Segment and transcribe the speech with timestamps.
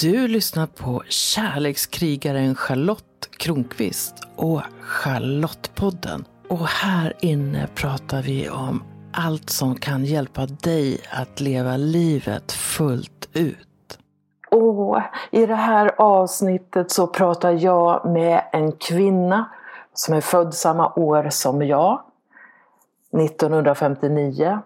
[0.00, 6.24] Du lyssnar på kärlekskrigaren Charlotte Kronqvist och Charlottepodden.
[6.48, 8.82] Och här inne pratar vi om
[9.12, 13.98] allt som kan hjälpa dig att leva livet fullt ut.
[14.50, 19.50] Och I det här avsnittet så pratar jag med en kvinna
[19.94, 22.02] som är född samma år som jag,
[23.12, 24.58] 1959.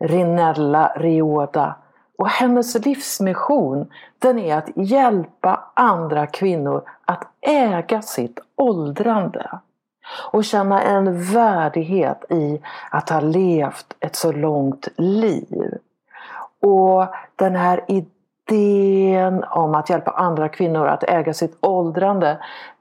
[0.00, 1.76] Rinella Rioda
[2.18, 3.86] och hennes livsmission
[4.26, 9.50] den är att hjälpa andra kvinnor att äga sitt åldrande.
[10.32, 15.78] Och känna en värdighet i att ha levt ett så långt liv.
[16.62, 22.38] Och den här idén om att hjälpa andra kvinnor att äga sitt åldrande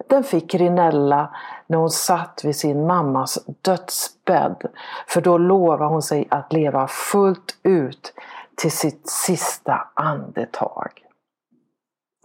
[0.08, 1.30] den fick Rinella
[1.68, 4.64] när hon satt vid sin mammas dödsbädd.
[5.08, 8.14] För då lovade hon sig att leva fullt ut
[8.56, 11.05] till sitt sista andetag.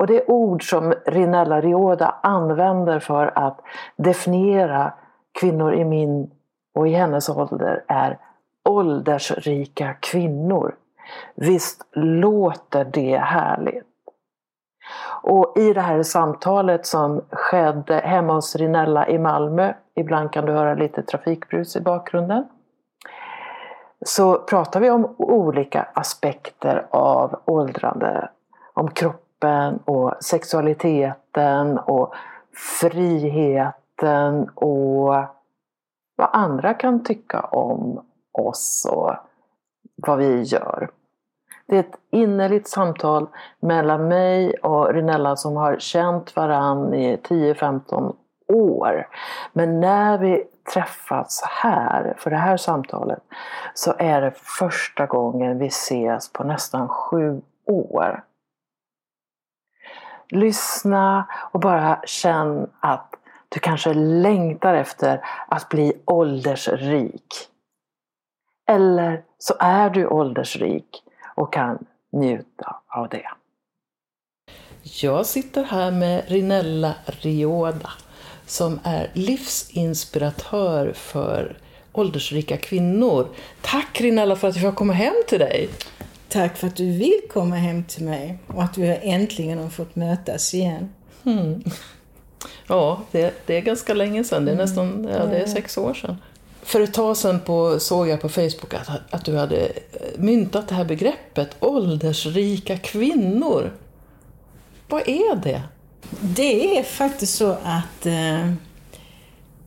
[0.00, 3.60] Och det ord som Rinella Rioda använder för att
[3.96, 4.92] definiera
[5.40, 6.30] kvinnor i min
[6.74, 8.18] och i hennes ålder är
[8.68, 10.74] åldersrika kvinnor.
[11.34, 13.84] Visst låter det härligt?
[15.22, 20.52] Och i det här samtalet som skedde hemma hos Rinella i Malmö, ibland kan du
[20.52, 22.48] höra lite trafikbrus i bakgrunden,
[24.06, 28.30] så pratar vi om olika aspekter av åldrande.
[28.74, 28.90] Om
[29.40, 32.14] kroppen och sexualiteten och
[32.80, 35.14] friheten och
[36.16, 39.14] vad andra kan tycka om oss och
[39.96, 40.90] vad vi gör.
[41.66, 43.26] Det är ett innerligt samtal
[43.60, 48.14] mellan mig och Rinella som har känt varann i 10-15
[48.48, 49.08] år.
[49.52, 50.44] Men när vi
[50.74, 53.22] träffats här för det här samtalet
[53.74, 58.22] så är det första gången vi ses på nästan sju år.
[60.30, 63.14] Lyssna och bara känn att
[63.48, 67.48] du kanske längtar efter att bli åldersrik.
[68.68, 71.02] Eller så är du åldersrik
[71.34, 73.30] och kan njuta av det.
[74.82, 77.90] Jag sitter här med Rinella Rioda
[78.46, 81.56] som är livsinspiratör för
[81.92, 83.28] åldersrika kvinnor.
[83.62, 85.68] Tack Rinella för att jag får komma hem till dig.
[86.30, 89.96] Tack för att du vill komma hem till mig och att vi äntligen har fått
[89.96, 90.92] mötas igen.
[91.24, 91.62] Mm.
[92.66, 94.44] Ja, det, det, är ganska länge sedan.
[94.44, 94.66] Det är mm.
[94.66, 96.16] nästan ja, det är sex år sedan.
[96.62, 99.72] För ett tag sedan på, såg jag på Facebook att, att du hade eh,
[100.18, 103.72] myntat det här begreppet åldersrika kvinnor.
[104.88, 105.62] Vad är det?
[106.20, 108.52] Det är faktiskt så att eh,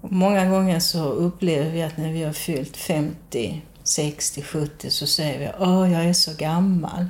[0.02, 5.40] många gånger så upplever vi att när vi har fyllt 50, 60, 70 så säger
[5.40, 7.06] vi åh, jag är så gammal.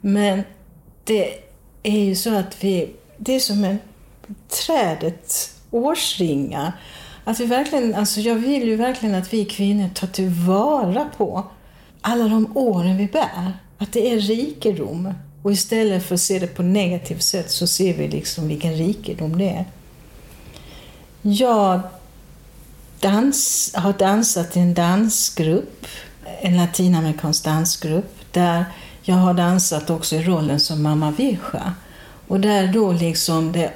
[0.00, 0.42] Men
[1.04, 1.38] det
[1.82, 3.78] är ju så att vi, det är som en
[4.48, 6.72] trädet årsringar.
[7.24, 11.44] Att vi verkligen, alltså jag vill ju verkligen att vi kvinnor tar tillvara på
[12.00, 13.52] alla de åren vi bär.
[13.78, 15.14] Att det är rikedom.
[15.42, 19.38] Och istället för att se det på negativt sätt så ser vi liksom vilken rikedom
[19.38, 19.64] det är.
[21.22, 21.80] Jag
[23.00, 25.86] dans, har dansat i en dansgrupp,
[26.40, 28.64] en latinamerikansk dansgrupp, där
[29.02, 31.74] jag har dansat också i rollen som mamma Virja.
[32.28, 33.70] Och där då liksom det,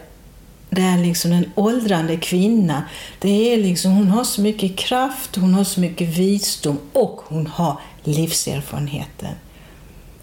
[0.71, 2.83] det är liksom en åldrande kvinna.
[3.19, 7.47] Det är liksom, hon har så mycket kraft, hon har så mycket visdom och hon
[7.47, 9.35] har livserfarenheten.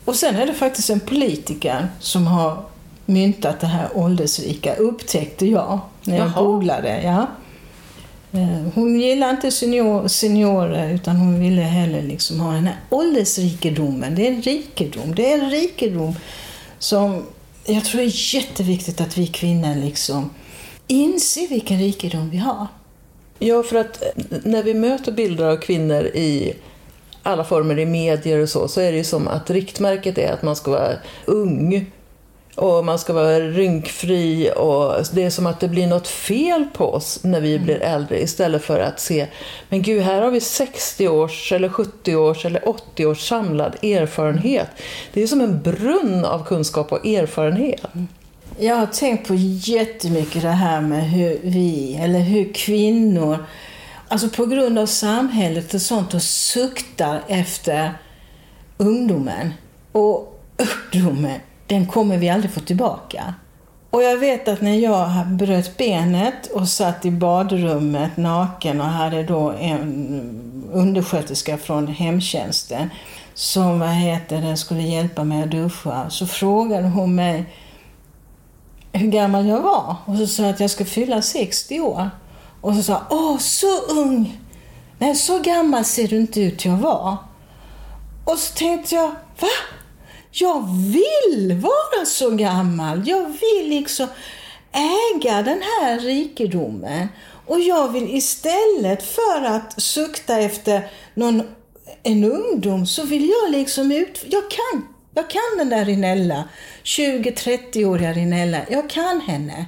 [0.06, 2.63] Och sen är det faktiskt en politiker som har
[3.06, 6.44] myntat det här åldersrika, upptäckte jag när jag Jaha.
[6.44, 7.02] googlade.
[7.02, 7.28] Ja.
[8.32, 14.16] Eh, hon gillade inte senior, seniorer utan hon ville hellre liksom ha den här åldersrikedomen.
[14.16, 15.16] Det är en rikedom.
[15.16, 16.16] Det är en rikedom
[16.80, 17.26] som
[17.66, 20.30] jag tror är jätteviktigt att vi kvinnor liksom
[20.88, 22.68] inser vilken rikedom vi har.
[23.40, 26.54] Ja, för att eh, när vi möter bilder av kvinnor i
[27.24, 30.44] alla former i medier och så, så är det ju som att riktmärket är att
[30.44, 30.94] man ska vara
[31.26, 31.92] ung
[32.57, 36.94] och man ska vara rynkfri och det är som att det blir något fel på
[36.94, 37.94] oss när vi blir mm.
[37.94, 39.27] äldre istället för att se,
[39.69, 44.68] men gud, här har vi 60 års eller 70 års eller 80 års samlad erfarenhet.
[45.13, 47.81] Det är som en brunn av kunskap och erfarenhet.
[47.94, 48.07] Mm.
[48.60, 53.38] Jag har tänkt på jättemycket det här med hur vi, eller hur kvinnor
[54.10, 57.94] Alltså på grund av samhället och sånt och suktar efter
[58.77, 59.53] ungdomen.
[59.92, 60.42] Och
[60.94, 63.34] ungdomen, den kommer vi aldrig få tillbaka.
[63.90, 69.24] Och jag vet att när jag bröt benet och satt i badrummet naken och hade
[69.24, 72.90] då en undersköterska från hemtjänsten
[73.34, 77.46] som vad heter det, skulle hjälpa mig att duscha så frågade hon mig
[78.92, 79.96] hur gammal jag var.
[80.06, 82.10] Och så sa jag att jag ska fylla 60 år.
[82.62, 84.42] Och så sa åh, så ung!
[84.98, 87.18] Nej, så gammal ser du inte ut jag var.
[88.24, 89.08] Och så tänkte jag,
[89.40, 89.48] va?
[90.39, 93.07] Jag vill vara så gammal.
[93.07, 94.07] Jag vill liksom
[94.72, 97.07] äga den här rikedomen.
[97.45, 101.44] Och jag vill istället för att sukta efter någon,
[102.04, 104.25] en ungdom så vill jag liksom ut...
[104.28, 104.88] Jag kan.
[105.13, 106.44] Jag kan den där Rinella.
[106.84, 108.62] 20-30-åriga Rinella.
[108.69, 109.66] Jag kan henne.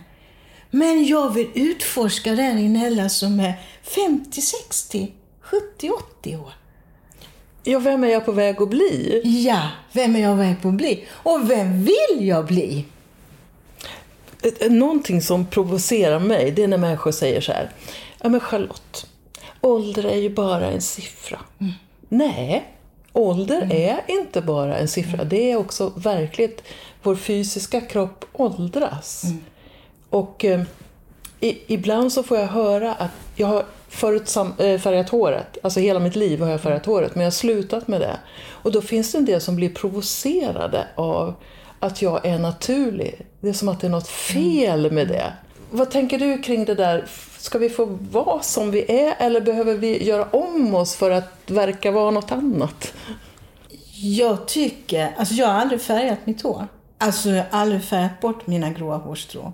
[0.71, 5.89] Men jag vill utforska den Rinella som är 50, 60, 70,
[6.19, 6.58] 80 år.
[7.63, 9.21] Ja, vem är jag på väg att bli?
[9.23, 9.61] Ja,
[9.91, 11.06] vem är jag på väg att bli?
[11.11, 12.85] Och vem vill jag bli?
[14.69, 17.69] Någonting som provocerar mig, det är när människor säger så här.
[18.21, 19.07] Ja, men Charlotte,
[19.61, 21.39] ålder är ju bara en siffra.
[21.59, 21.73] Mm.
[22.09, 22.65] Nej,
[23.13, 23.77] ålder mm.
[23.77, 25.23] är inte bara en siffra.
[25.23, 26.63] Det är också verkligt,
[27.03, 29.23] vår fysiska kropp åldras.
[29.23, 29.44] Mm.
[30.09, 30.61] Och eh,
[31.39, 35.80] i, ibland så får jag höra att jag har förut sam, äh, färgat håret, alltså
[35.80, 38.19] hela mitt liv har jag färgat håret, men jag har slutat med det.
[38.50, 41.33] Och då finns det en del som blir provocerade av
[41.80, 43.25] att jag är naturlig.
[43.39, 45.33] Det är som att det är något fel med det.
[45.71, 47.06] Vad tänker du kring det där?
[47.38, 51.33] Ska vi få vara som vi är eller behöver vi göra om oss för att
[51.47, 52.94] verka vara något annat?
[54.01, 56.68] Jag tycker, alltså jag har aldrig färgat mitt hår.
[56.97, 59.53] Alltså jag har aldrig färgat bort mina gråa hårstrån.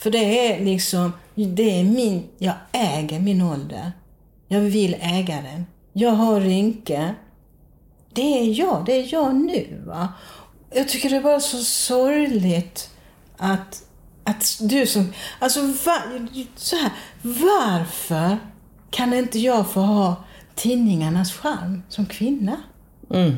[0.00, 3.92] För det är liksom, det är min, jag äger min ålder.
[4.48, 5.66] Jag vill äga den.
[5.92, 7.14] Jag har rynkor.
[8.12, 9.82] Det är jag, det är jag nu.
[9.86, 10.08] Va?
[10.70, 12.90] Jag tycker det är bara så sorgligt
[13.36, 13.82] att,
[14.24, 15.12] att du som...
[15.38, 16.90] Alltså, var, så här,
[17.22, 18.38] varför
[18.90, 20.24] kan inte jag få ha
[20.54, 22.56] tidningarnas charm som kvinna?
[23.10, 23.36] Mm.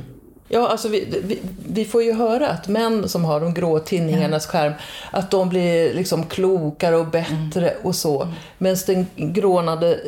[0.48, 4.46] Ja, alltså vi, vi, vi, får ju höra att män som har de grå tinningarnas
[4.46, 4.72] skärm,
[5.10, 7.82] att de blir liksom klokare och bättre mm.
[7.82, 8.22] och så.
[8.22, 8.34] Mm.
[8.58, 10.00] Medan det grånade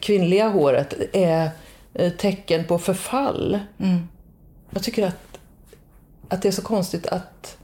[0.00, 1.50] kvinnliga håret är
[1.94, 3.58] eh, tecken på förfall.
[3.78, 4.08] Mm.
[4.70, 5.38] Jag tycker att,
[6.28, 7.56] att det är så konstigt att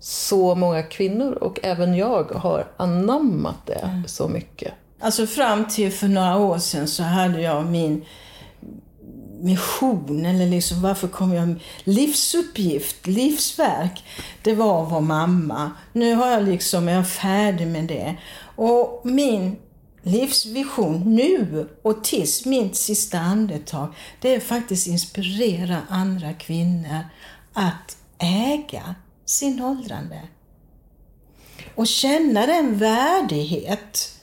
[0.00, 4.06] så många kvinnor, och även jag, har anammat det mm.
[4.06, 4.72] så mycket.
[5.00, 8.04] Alltså fram till för några år sedan så hade jag min
[9.44, 11.54] mission, eller liksom varför kom jag...
[11.84, 14.04] Livsuppgift, livsverk,
[14.42, 15.70] det var att vara mamma.
[15.92, 18.16] Nu har jag liksom, jag är färdig med det.
[18.56, 19.56] Och min
[20.02, 27.00] livsvision nu och tills mitt sista andetag, det är faktiskt inspirera andra kvinnor
[27.52, 28.94] att äga
[29.24, 30.20] sin åldrande.
[31.74, 34.14] Och känna den värdighet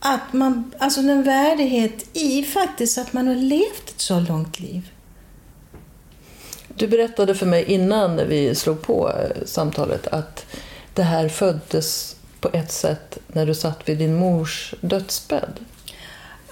[0.00, 4.90] att man, alltså en värdighet i faktiskt att man har levt ett så långt liv.
[6.74, 10.46] Du berättade för mig innan vi slog på eh, samtalet att
[10.94, 15.60] det här föddes på ett sätt när du satt vid din mors dödsbädd.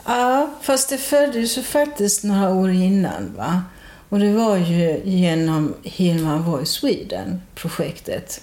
[0.05, 3.35] Ja, fast det föddes ju faktiskt några år innan.
[3.37, 3.63] Va?
[4.09, 8.41] Och det var ju genom Hilma Voice Sweden-projektet.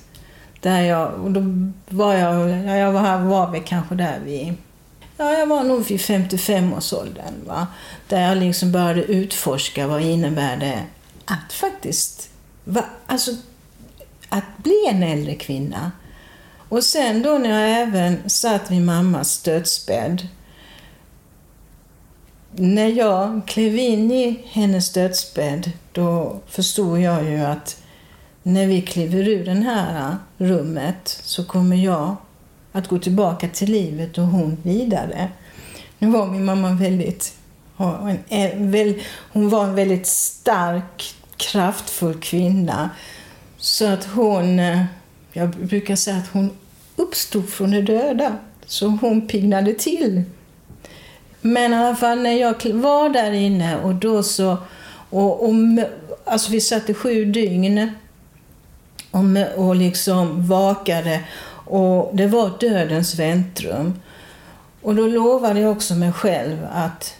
[0.61, 1.41] Där jag, och då
[1.89, 4.53] var jag, jag var, var väl kanske där vid
[5.17, 7.33] Ja, jag var nog vid 55-årsåldern.
[7.45, 7.67] Va?
[8.07, 10.83] Där jag liksom började utforska vad innebär det
[11.25, 12.29] att faktiskt
[12.63, 13.31] va, alltså,
[14.29, 15.91] att bli en äldre kvinna.
[16.69, 20.27] Och sen då när jag även satt vid mammas dödsbädd.
[22.51, 27.81] När jag klev in i hennes dödsbädd, då förstod jag ju att
[28.43, 32.15] när vi kliver ur det här rummet så kommer jag
[32.75, 35.29] att gå tillbaka till livet och hon vidare.
[35.99, 37.33] Nu var min mamma väldigt...
[39.31, 42.89] Hon var en väldigt stark, kraftfull kvinna.
[43.57, 44.59] Så att hon...
[44.59, 44.83] Eh,
[45.33, 46.49] jag brukar säga att hon
[46.95, 48.37] uppstod från de döda.
[48.65, 50.23] Så hon pignade till.
[51.41, 54.57] Men i alla fall när jag var där inne och då så...
[55.09, 55.53] Och, och,
[56.25, 57.91] alltså vi satt i sju dygn
[59.11, 61.21] och, och liksom vakade
[61.65, 63.99] och det var dödens väntrum.
[64.81, 67.15] Och då lovade jag också mig själv att,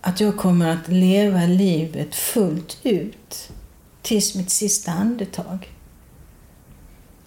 [0.00, 3.50] att jag kommer att leva livet fullt ut
[4.02, 5.68] tills mitt sista andetag.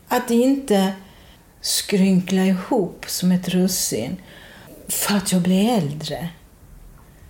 [0.07, 0.93] Att inte
[1.61, 4.17] skrynkla ihop som ett russin
[4.87, 6.29] för att jag blir äldre.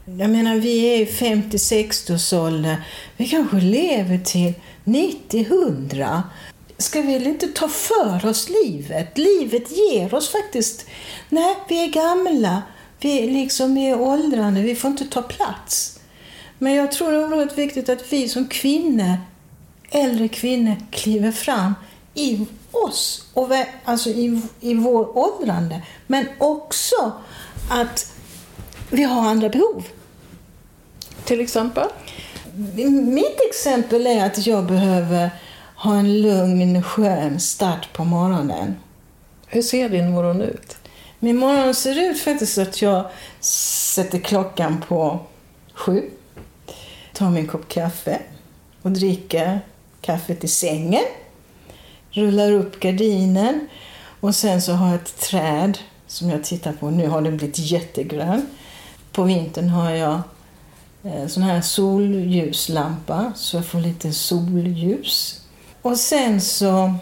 [0.06, 2.76] Jag menar, vi är i 50–60–årsåldern.
[3.18, 4.54] Vi kanske lever till
[4.84, 6.22] 90-100
[6.78, 9.18] ska vi inte ta för oss livet?
[9.18, 10.86] Livet ger oss faktiskt...
[11.30, 12.62] Nej, vi är gamla,
[13.00, 16.00] vi är, liksom, är åldrande, vi får inte ta plats.
[16.58, 19.18] Men jag tror det är oerhört viktigt att vi som kvinnor,
[19.90, 21.74] äldre kvinnor, kliver fram
[22.14, 23.50] i oss, och
[23.86, 25.82] alltså i, i vår åldrande.
[26.08, 27.12] Men också
[27.70, 28.14] att
[28.90, 29.84] vi har andra behov.
[31.26, 31.88] Till exempel?
[33.04, 35.30] Mitt exempel är att jag behöver
[35.84, 38.76] ha en lugn, skön start på morgonen.
[39.48, 40.78] Hur ser din morgon ut?
[41.20, 43.06] Min morgon ser ut faktiskt så att jag
[43.40, 45.20] sätter klockan på
[45.74, 46.10] sju,
[47.14, 48.20] tar min kopp kaffe
[48.82, 49.60] och dricker
[50.02, 51.04] kaffet i sängen,
[52.12, 53.68] rullar upp gardinen
[54.20, 56.90] och sen så har jag ett träd som jag tittar på.
[56.90, 58.48] Nu har det blivit jättegrön.
[59.12, 60.22] På vintern har jag
[61.04, 65.43] eh, sån här solljuslampa så jag får lite solljus.
[65.84, 66.94] Och sen så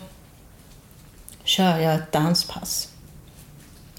[1.44, 2.88] kör jag ett danspass.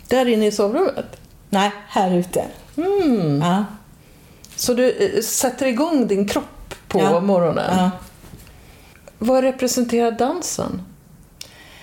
[0.08, 1.20] Där inne i sovrummet?
[1.50, 2.44] Nej, här ute.
[2.76, 3.40] Mm.
[3.40, 3.64] Ja.
[4.56, 7.20] Så du eh, sätter igång din kropp på Ja.
[7.20, 7.78] morgonen?
[7.78, 7.90] Ja.
[9.18, 10.82] Vad representerar dansen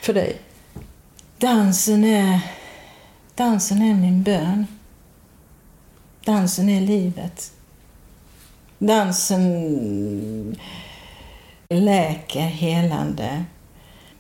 [0.01, 0.41] för dig?
[1.37, 2.39] Dansen är,
[3.35, 4.67] dansen är min bön.
[6.25, 7.51] Dansen är livet.
[8.77, 10.55] Dansen
[11.73, 13.43] läker, helande.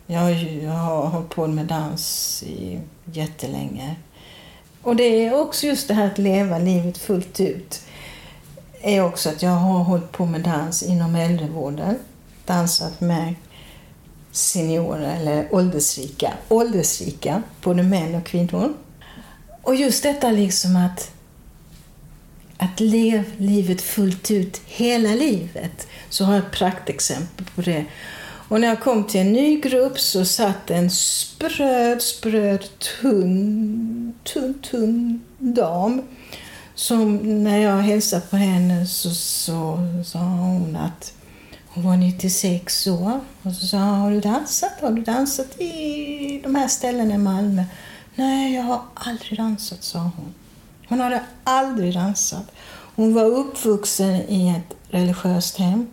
[0.07, 3.95] Jag, har ju- jag har hållit på med dans i jättelänge.
[4.81, 7.81] Och det är också just det här att leva livet fullt ut.
[8.81, 11.99] är också att jag har hållit på med dans inom äldrevården.
[12.45, 13.35] Dansat med
[14.31, 18.73] seniorer eller åldersrika, åldersrika, både män och kvinnor.
[19.61, 21.11] Och just detta liksom att,
[22.59, 27.85] att leva livet fullt ut hela livet, så har jag ett praktexempel på det.
[28.49, 32.65] Och när jag kom till en ny grupp så satt en spröd, spröd,
[33.01, 36.01] tunn, tunn, tunn dam.
[36.75, 41.13] Som när jag hälsade på henne så, så sa hon att
[41.67, 43.19] hon var 96 år.
[43.43, 44.81] Och så sa jag, har du dansat?
[44.81, 47.63] Har du dansat i de här ställena i Malmö?
[48.15, 50.33] Nej, jag har aldrig dansat, sa hon.
[50.89, 52.51] Hon hade aldrig dansat.
[52.95, 55.87] Hon var uppvuxen i ett religiöst hem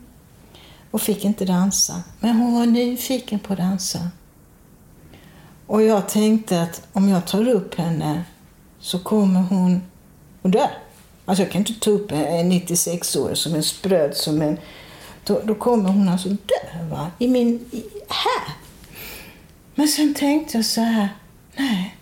[0.91, 2.03] och fick inte dansa.
[2.21, 4.11] Men hon var nyfiken på att dansa.
[5.67, 8.25] Och jag tänkte att om jag tar upp henne
[8.81, 9.83] så kommer hon
[10.43, 10.69] att dö.
[11.25, 14.59] Alltså jag kan inte ta upp en 96-åring som är spröd som en...
[15.25, 17.11] Då, då kommer hon alltså dö, va?
[17.19, 17.69] I min...
[17.73, 18.55] I, här!
[19.75, 21.09] Men sen tänkte jag så här,
[21.57, 21.97] nej.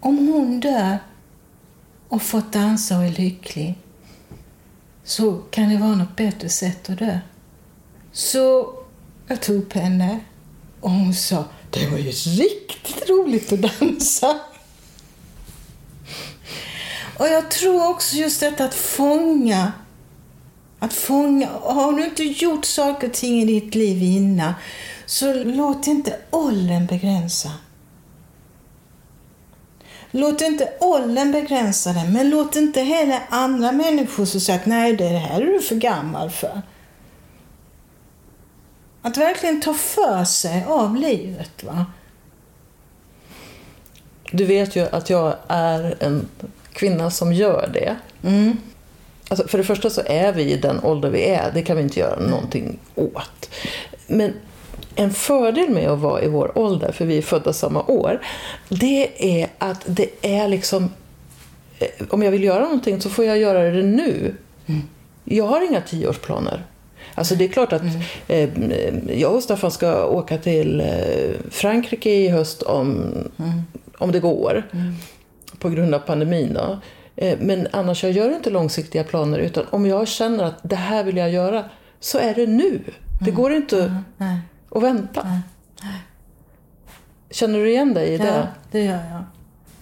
[0.00, 0.98] Om hon dör
[2.12, 3.74] och fått dansa och är lycklig
[5.04, 7.18] så kan det vara något bättre sätt att dö.
[8.12, 8.74] Så
[9.26, 10.20] jag tog upp henne
[10.80, 14.40] och hon sa, det var ju riktigt roligt att dansa.
[17.18, 19.72] Och jag tror också just detta att fånga.
[20.78, 21.48] Att fånga.
[21.62, 24.54] Har du inte gjort saker och ting i ditt liv innan,
[25.06, 27.50] så låt inte åldern begränsa.
[30.14, 34.96] Låt inte åldern begränsa dig, men låt inte heller andra människor som säger att nej,
[34.96, 36.62] det här är du för gammal för.
[39.02, 41.64] Att verkligen ta för sig av livet.
[41.64, 41.86] va.
[44.32, 46.28] Du vet ju att jag är en
[46.72, 47.96] kvinna som gör det.
[48.28, 48.56] Mm.
[49.28, 51.82] Alltså för det första så är vi i den ålder vi är, det kan vi
[51.82, 53.50] inte göra någonting åt.
[54.06, 54.32] Men
[54.96, 58.20] en fördel med att vara i vår ålder, för vi är födda samma år,
[58.68, 59.08] det
[59.40, 60.90] är att det är liksom...
[61.78, 64.34] eh, Om jag vill göra någonting så får jag göra det nu.
[65.24, 66.64] Jag har inga tioårsplaner.
[67.14, 67.82] Alltså det är klart att
[68.28, 68.48] eh,
[69.20, 73.14] jag och Staffan ska åka till eh, Frankrike i höst om,
[73.98, 74.62] om det går.
[75.58, 76.78] På grund av pandemin då.
[77.16, 81.04] Eh, Men annars, jag gör inte långsiktiga planer utan om jag känner att det här
[81.04, 81.64] vill jag göra
[82.00, 82.80] så är det nu.
[83.20, 83.96] Det går inte
[84.74, 84.78] Nej.
[84.78, 85.40] att vänta.
[87.30, 88.48] Känner du igen dig i Ja, det?
[88.70, 89.24] det gör jag.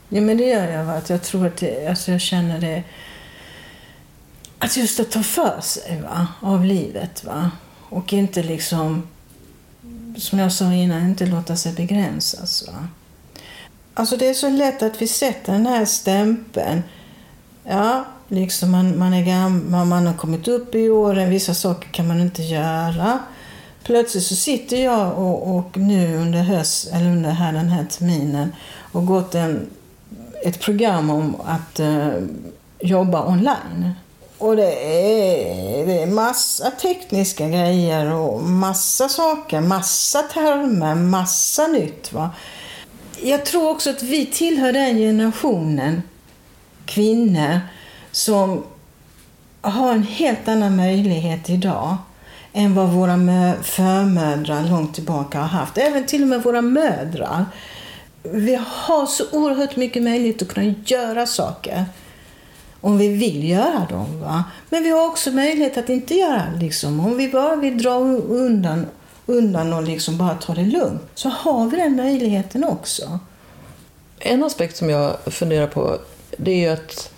[0.09, 0.85] Ja, men det gör jag.
[0.85, 0.93] Va?
[0.93, 2.83] Att jag tror att det, alltså jag känner det...
[4.59, 6.27] Att just att ta för sig va?
[6.41, 7.25] av livet.
[7.25, 7.51] Va?
[7.89, 9.09] Och inte liksom,
[10.17, 12.67] som jag sa innan, inte låta sig begränsas.
[12.67, 12.89] Va?
[13.95, 16.83] Alltså det är så lätt att vi sätter den här stämpeln.
[17.65, 22.09] Ja, liksom man, man är gammal, man har kommit upp i åren, vissa saker kan
[22.09, 23.19] man inte göra.
[23.85, 28.53] Plötsligt så sitter jag och, och nu under höst, eller under här, den här terminen
[28.93, 29.71] och gått en,
[30.45, 32.27] ett program om att uh,
[32.81, 33.93] jobba online.
[34.39, 42.13] Och det är, det är massa tekniska grejer och massa saker, massa termer, massa nytt.
[42.13, 42.31] Va?
[43.23, 46.03] Jag tror också att vi tillhör den generationen
[46.87, 47.61] kvinnor
[48.13, 48.65] som
[49.61, 51.97] har en helt annan möjlighet idag
[52.53, 53.17] än vad våra
[53.63, 55.79] förmödrar långt tillbaka har haft.
[55.79, 57.45] Även till och med våra mödrar.
[58.23, 61.85] Vi har så oerhört mycket möjlighet att kunna göra saker
[62.81, 64.21] om vi vill göra dem.
[64.21, 64.45] Va?
[64.71, 67.01] Men vi har också möjlighet att inte göra liksom.
[67.01, 68.87] Om vi bara vill dra undan,
[69.27, 73.19] undan och liksom bara ta det lugnt så har vi den möjligheten också.
[74.19, 75.99] En aspekt som jag funderar på
[76.37, 77.13] det är ju att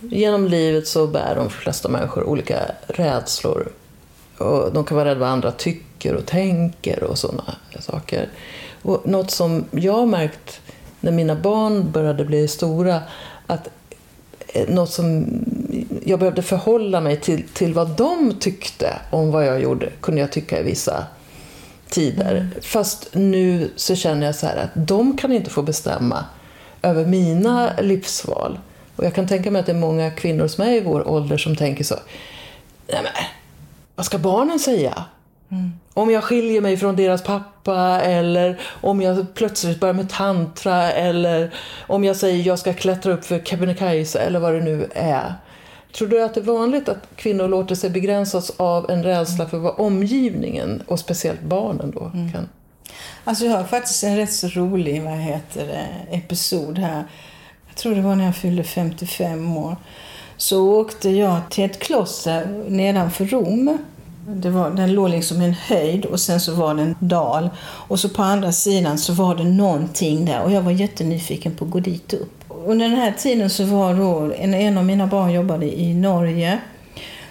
[0.00, 3.68] genom livet så bär de flesta människor olika rädslor.
[4.38, 8.28] Och de kan vara rädda vad andra tycker och tänker och sådana saker.
[8.82, 10.60] Och något som jag har märkt
[11.00, 13.02] när mina barn började bli stora,
[13.46, 13.68] att
[14.68, 15.26] något som
[16.04, 20.32] jag behövde förhålla mig till, till vad de tyckte om vad jag gjorde, kunde jag
[20.32, 21.06] tycka i vissa
[21.88, 22.36] tider.
[22.36, 22.50] Mm.
[22.60, 26.24] Fast nu så känner jag så här att de kan inte få bestämma
[26.82, 28.58] över mina livsval.
[28.96, 31.36] Och jag kan tänka mig att det är många kvinnor som är i vår ålder
[31.36, 31.94] som tänker så.
[32.86, 33.12] Nej men,
[33.94, 35.04] vad ska barnen säga?
[35.50, 35.72] Mm.
[35.94, 41.54] Om jag skiljer mig från deras pappa eller om jag plötsligt börjar med tantra eller
[41.86, 45.34] om jag säger jag ska klättra upp för Kebnekaise eller vad det nu är.
[45.92, 49.58] Tror du att det är vanligt att kvinnor låter sig begränsas av en rädsla för
[49.58, 52.32] vad omgivningen och speciellt barnen då mm.
[52.32, 52.48] kan?
[53.24, 57.04] Alltså jag har faktiskt en rätt så rolig vad heter det, episod här.
[57.68, 59.76] Jag tror det var när jag fyllde 55 år.
[60.36, 63.78] Så åkte jag till ett kloster nedanför Rom
[64.26, 67.50] det var, den låg liksom i en höjd och sen så var det en dal.
[67.62, 71.64] Och så på andra sidan så var det någonting där och jag var jättenyfiken på
[71.64, 72.44] att gå dit upp.
[72.66, 76.58] Under den här tiden så var då, en, en av mina barn jobbade i Norge.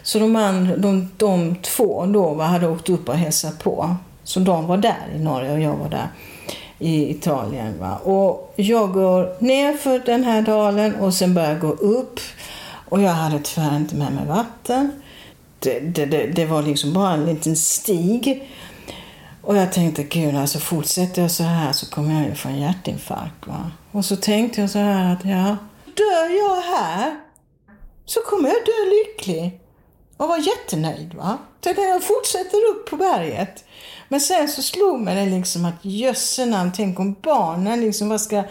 [0.04, 3.96] Så de, andra, de, de två då hade åkt upp och hälsat på.
[4.24, 6.08] Så de var där i Norge och jag var där
[6.80, 7.80] i Italien.
[7.80, 7.98] Va?
[7.98, 12.20] Och jag går ner för den här dalen och sen börjar jag gå upp.
[12.94, 15.02] Och jag hade tyvärr inte med mig vatten
[15.60, 18.50] det, det, det, var liksom bara en liten stig.
[19.42, 22.60] Och jag tänkte, gud alltså fortsätter jag så här så kommer jag ju få en
[22.60, 23.48] hjärtinfarkt.
[23.48, 23.72] Va?
[23.92, 27.16] Och så tänkte jag så här att, ja, dör jag här
[28.06, 29.60] så kommer jag dö lycklig.
[30.18, 31.14] Och vara jättenöjd.
[31.14, 31.38] Va?
[31.62, 33.64] Tänkte jag fortsätter upp på berget.
[34.10, 38.44] Men sen så slog mig det liksom att jössenamn, tänk om barnen liksom, vad ska,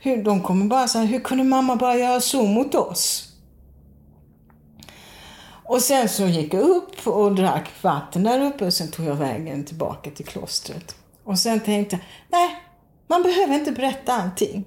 [0.00, 3.29] hur, de kommer bara säga, hur kunde mamma bara göra så mot oss?
[5.70, 9.14] Och sen så gick jag upp och drack vatten där uppe och sen tog jag
[9.14, 10.94] vägen tillbaka till klostret.
[11.24, 12.62] Och sen tänkte jag, nej,
[13.06, 14.64] man behöver inte berätta allting.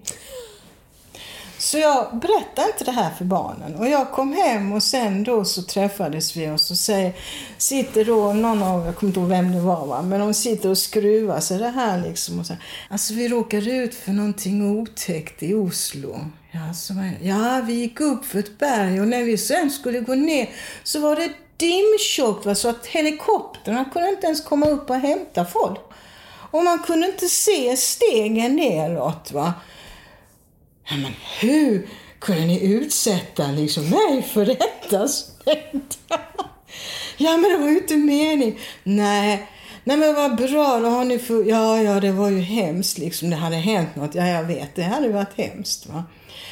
[1.63, 3.75] Så jag berättade inte det här för barnen.
[3.75, 7.13] Och jag kom hem och sen då så träffades vi och så säger,
[7.57, 10.01] sitter då någon av, jag kommer inte ihåg vem det var, va?
[10.01, 12.39] men de sitter och skruvar sig det här liksom.
[12.39, 12.53] Och så,
[12.89, 16.19] alltså vi råkade ut för någonting otäckt i Oslo.
[16.51, 20.15] Ja, så, ja, vi gick upp för ett berg och när vi sen skulle gå
[20.15, 20.49] ner
[20.83, 25.79] så var det dimtjockt så att helikoptrarna kunde inte ens komma upp och hämta folk.
[26.51, 29.31] Och man kunde inte se stegen neråt.
[29.31, 29.53] Va?
[30.89, 31.87] Ja, men hur
[32.19, 35.07] kunde ni utsätta liksom mig för detta?
[37.17, 38.55] ja, men det var ju inte meningen.
[38.83, 39.47] Nej,
[39.83, 41.43] Nej men vad bra, då har ni för...
[41.43, 43.29] Ja, ja, det var ju hemskt liksom.
[43.29, 44.15] Det hade hänt något.
[44.15, 45.87] Ja, jag vet, det hade varit hemskt.
[45.87, 46.03] Va?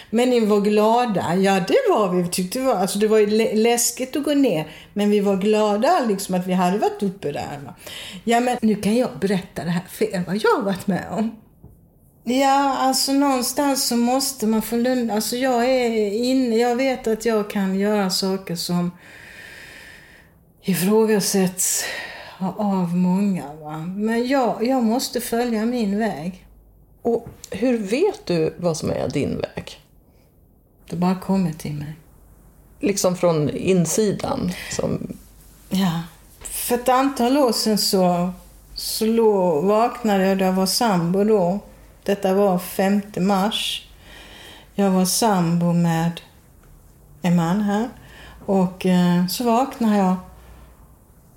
[0.10, 1.36] Men ni var glada.
[1.36, 2.22] Ja, det var vi.
[2.22, 4.67] vi tyckte det, var, alltså, det var ju läskigt att gå ner.
[4.94, 7.60] Men vi var glada liksom att vi hade varit uppe där.
[7.65, 7.76] Va?
[8.24, 11.06] Ja, men nu kan jag berätta det här för er, vad jag har varit med
[11.12, 11.40] om.
[12.32, 15.12] Ja, alltså någonstans så måste man få lugn.
[15.12, 18.91] Alltså jag är inne, jag vet att jag kan göra saker som
[20.62, 21.84] ifrågasätts
[22.58, 23.54] av många.
[23.54, 23.78] Va?
[23.78, 26.48] Men jag, jag måste följa min väg.
[27.02, 29.82] Och hur vet du vad som är din väg?
[30.89, 31.96] Det bara kommer till mig.
[32.80, 34.52] Liksom från insidan?
[34.72, 35.17] Som...
[35.70, 36.02] Ja.
[36.39, 38.32] För ett antal år sedan så,
[38.76, 41.60] så låg, vaknade jag, jag var sambo då.
[42.04, 43.88] Detta var 5 mars.
[44.76, 46.22] Jag var sambo med
[47.22, 47.90] en man här.
[48.46, 50.16] Och eh, så vaknar jag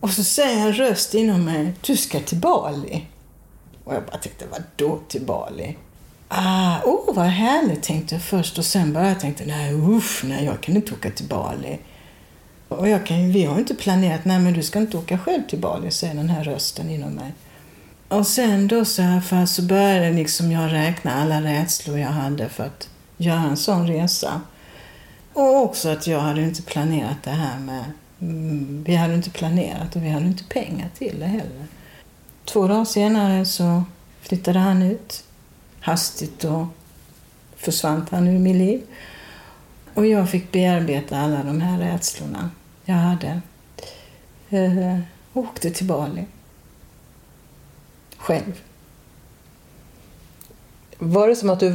[0.05, 3.07] och så säger en röst inom mig, du ska till Bali.
[3.85, 5.77] Och jag bara tänkte, vadå till Bali?
[6.29, 8.59] Ah, oh, vad härligt, tänkte jag först.
[8.59, 11.79] Och sen bara jag tänkte, nej usch, nej, jag kan inte åka till Bali.
[12.69, 15.59] Och jag kan, vi har inte planerat, nej men du ska inte åka själv till
[15.59, 17.33] Bali, säger den här rösten inom mig.
[18.15, 22.49] Och sen då så här fall så började liksom jag räkna alla rädslor jag hade
[22.49, 24.41] för att göra en sån resa.
[25.33, 27.85] Och också att jag hade inte planerat det här med...
[28.21, 31.67] Mm, vi hade inte planerat och vi hade inte pengar till det heller.
[32.45, 33.85] Två dagar senare så
[34.21, 35.25] flyttade han ut
[35.81, 36.69] hastigt då
[37.57, 38.83] försvann han ur mitt liv.
[39.95, 42.51] Och jag fick bearbeta alla de här rädslorna.
[42.85, 43.41] jag hade.
[44.51, 44.99] Eh,
[45.33, 46.25] åkte till Bali.
[48.25, 48.61] Själv.
[50.99, 51.71] Var det som att du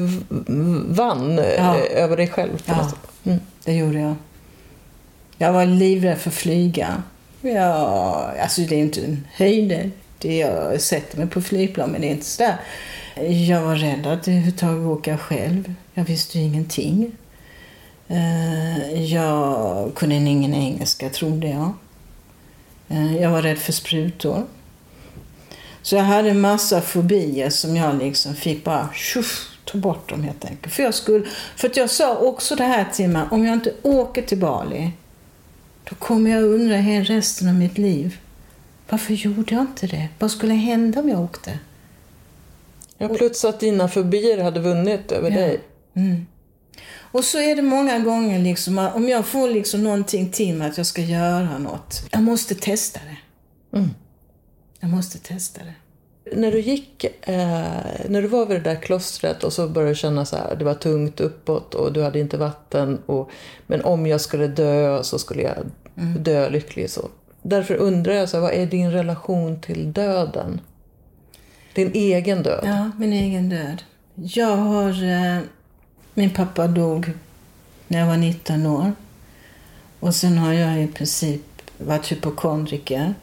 [0.88, 1.78] vann eh, Ja.
[1.78, 2.58] över dig själv?
[2.58, 2.92] på Ja.
[3.24, 3.40] Mm.
[3.66, 4.16] Det gjorde jag.
[5.38, 7.04] Jag var livrädd för att flyga.
[7.42, 9.92] Ja, alltså det är inte en höjd.
[10.18, 12.56] Det jag sätter mig på flygplan, men det är inte sådär.
[13.48, 15.74] Jag var rädd att överhuvudtaget åka själv.
[15.94, 17.12] Jag visste ju ingenting.
[18.08, 21.72] Eh, Jag kunde ingen engelska, trodde jag.
[22.88, 24.44] Eh, Jag var rädd för sprutor.
[25.90, 30.24] Så jag hade en massa fobier som jag liksom fick bara tjoff, ta bort dem
[30.24, 30.74] helt enkelt.
[30.74, 31.26] För, jag skulle,
[31.56, 34.92] för att jag sa också det här till mig, om jag inte åker till Bali,
[35.90, 38.18] då kommer jag undra hela resten av mitt liv.
[38.90, 40.08] Varför gjorde jag inte det?
[40.20, 41.60] Vad skulle hända om jag åkte?
[42.98, 45.38] Ja, plus att dina fobier hade vunnit över Ja.
[45.38, 45.60] dig.
[45.94, 46.26] Mm.
[47.12, 50.78] Och så är det många gånger liksom, om jag får liksom någonting till mig att
[50.78, 52.04] jag ska göra något.
[52.12, 53.18] Jag måste testa det.
[53.78, 53.90] Mm.
[54.80, 55.74] Jag måste testa det.
[56.36, 57.72] När du gick, eh,
[58.10, 60.66] när du var vid det där klostret och så började du känna så här, det
[60.66, 63.00] var tungt uppåt och du hade inte vatten.
[63.06, 63.30] Och,
[63.68, 65.58] men om jag skulle dö så skulle jag
[66.20, 66.90] dö lycklig.
[66.90, 67.10] Så.
[67.42, 70.62] Därför undrar jag, så här, vad är din relation till döden?
[71.74, 72.64] Din egen död?
[72.64, 73.84] Ja, min egen död.
[74.16, 75.04] Jag har...
[75.04, 75.40] Eh,
[76.14, 77.12] min pappa dog
[77.88, 78.94] när jag var 19 år.
[80.00, 81.42] Och sen har jag i princip
[81.78, 83.14] varit hypokondriker.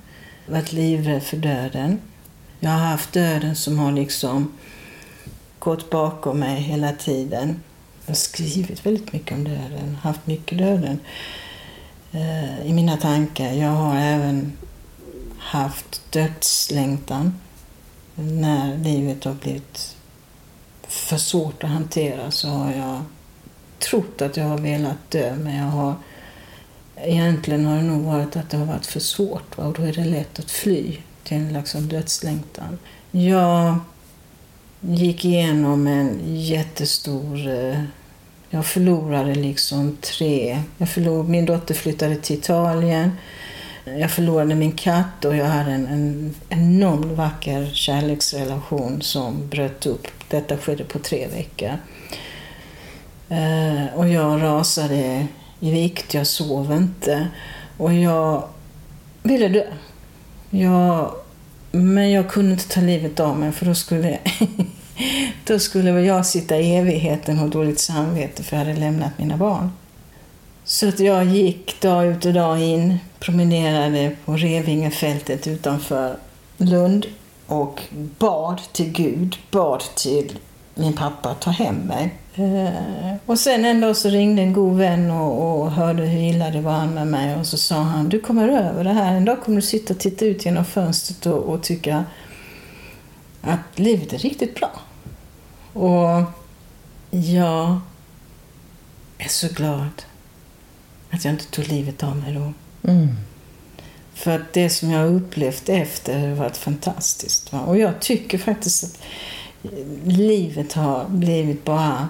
[0.46, 2.00] Varit livrädd för döden.
[2.60, 4.52] Jag har haft döden som har liksom
[5.58, 7.60] gått bakom mig hela tiden.
[8.04, 9.96] Jag har skrivit väldigt mycket om döden.
[10.02, 10.98] Haft mycket döden
[12.12, 13.52] eh, i mina tankar.
[13.52, 14.52] Jag har även
[15.38, 17.40] haft dödslängtan
[18.14, 19.96] när livet har blivit
[20.88, 23.02] för svårt att hantera så har jag
[23.78, 25.94] trott att jag har velat dö men jag har
[26.96, 29.64] egentligen har det nog varit att det har varit för svårt va?
[29.64, 32.78] och då är det lätt att fly till en liksom dödslängtan.
[33.10, 33.78] Jag
[34.80, 37.48] gick igenom en jättestor...
[37.48, 37.82] Eh,
[38.50, 40.62] jag förlorade liksom tre...
[40.78, 43.10] Jag förlorade, min dotter flyttade till Italien.
[43.84, 50.06] Jag förlorade min katt och jag hade en, en enormt vacker kärleksrelation som bröt upp.
[50.28, 51.72] Detta skedde på tre veckor.
[53.28, 55.26] Eh, och jag rasade
[55.60, 57.28] i vikt, jag sov inte
[57.76, 58.48] och jag
[59.22, 59.64] ville dö.
[60.50, 61.14] Jag,
[61.72, 64.18] men jag kunde inte ta livet av mig för då skulle,
[65.46, 69.36] då skulle jag sitta i evigheten och ha dåligt samvete för jag hade lämnat mina
[69.36, 69.70] barn.
[70.64, 76.16] Så att jag gick dag ut och dag in, promenerade på Revingefältet utanför
[76.56, 77.06] Lund
[77.46, 77.82] och
[78.18, 80.38] bad till Gud, bad till
[80.74, 82.14] min pappa att ta hem mig.
[82.38, 86.50] Eh, och sen en dag så ringde en god vän och, och hörde hur illa
[86.50, 89.14] det var med mig och så sa han, du kommer över det här.
[89.14, 92.04] En dag kommer du sitta och titta ut genom fönstret och, och tycka
[93.42, 94.80] att livet är riktigt bra.
[95.72, 96.22] Och
[97.10, 97.80] jag
[99.18, 100.02] är så glad
[101.10, 102.52] att jag inte tog livet av mig då.
[102.90, 103.08] Mm.
[104.14, 107.52] För att det som jag har upplevt efter har varit fantastiskt.
[107.52, 107.60] Va?
[107.60, 109.00] Och jag tycker faktiskt att
[110.04, 112.08] livet har blivit bara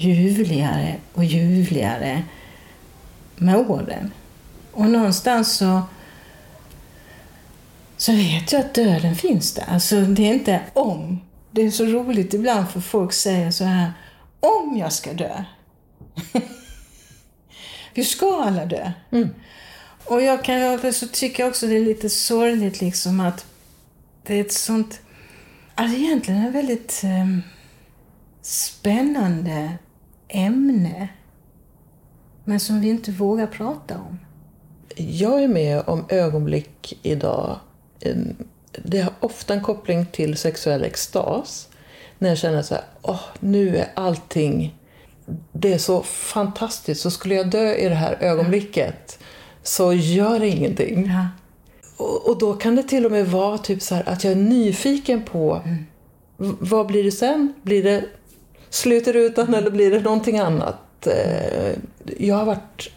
[0.00, 2.22] ljuvligare och ljuvligare
[3.36, 4.12] med åren.
[4.72, 5.82] Och någonstans så,
[7.96, 9.64] så vet jag att döden finns där.
[9.68, 11.20] Alltså det är inte om.
[11.50, 13.92] Det är så roligt ibland för folk säger så här,
[14.40, 15.44] om jag ska dö.
[17.94, 18.92] Vi ska alla dö.
[19.10, 19.28] Mm.
[20.04, 23.46] Och jag kan så tycker jag också det är lite sorgligt liksom att
[24.26, 25.00] det är ett sånt,
[25.74, 27.38] alltså egentligen ett väldigt eh,
[28.42, 29.78] spännande
[30.30, 31.08] ämne.
[32.44, 34.18] Men som vi inte vågar prata om.
[34.96, 37.56] Jag är med om ögonblick idag.
[38.84, 41.68] Det har ofta en koppling till sexuell extas.
[42.18, 44.78] När jag känner så här, åh, nu är allting,
[45.52, 47.00] det är så fantastiskt.
[47.00, 49.18] Så skulle jag dö i det här ögonblicket
[49.62, 51.06] så gör det ingenting.
[51.06, 51.26] Ja.
[51.96, 54.36] Och, och då kan det till och med vara typ så här att jag är
[54.36, 55.60] nyfiken på
[56.36, 57.52] v- vad blir det sen?
[57.62, 58.04] Blir det
[58.70, 61.06] slut i rutan eller blir det någonting annat?
[61.06, 61.72] Eh,
[62.18, 62.90] Jag har varit,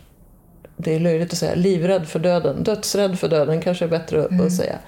[0.77, 2.63] det är löjligt att säga, livrädd för döden.
[2.63, 4.79] Dödsrädd för döden kanske är bättre att- att säga.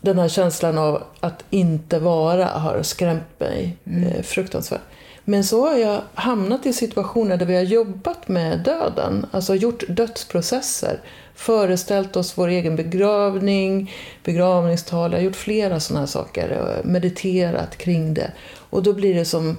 [0.00, 4.80] Den här känslan av att inte vara har skrämt mig eh, fruktansvärt.
[5.24, 9.84] Men så har jag hamnat i situationer där vi har jobbat med döden, alltså gjort
[9.88, 11.00] dödsprocesser,
[11.34, 13.92] föreställt oss vår egen begravning,
[14.24, 18.30] begravningstal, jag har gjort flera sådana här saker, och mediterat kring det.
[18.70, 19.56] Och då blir det som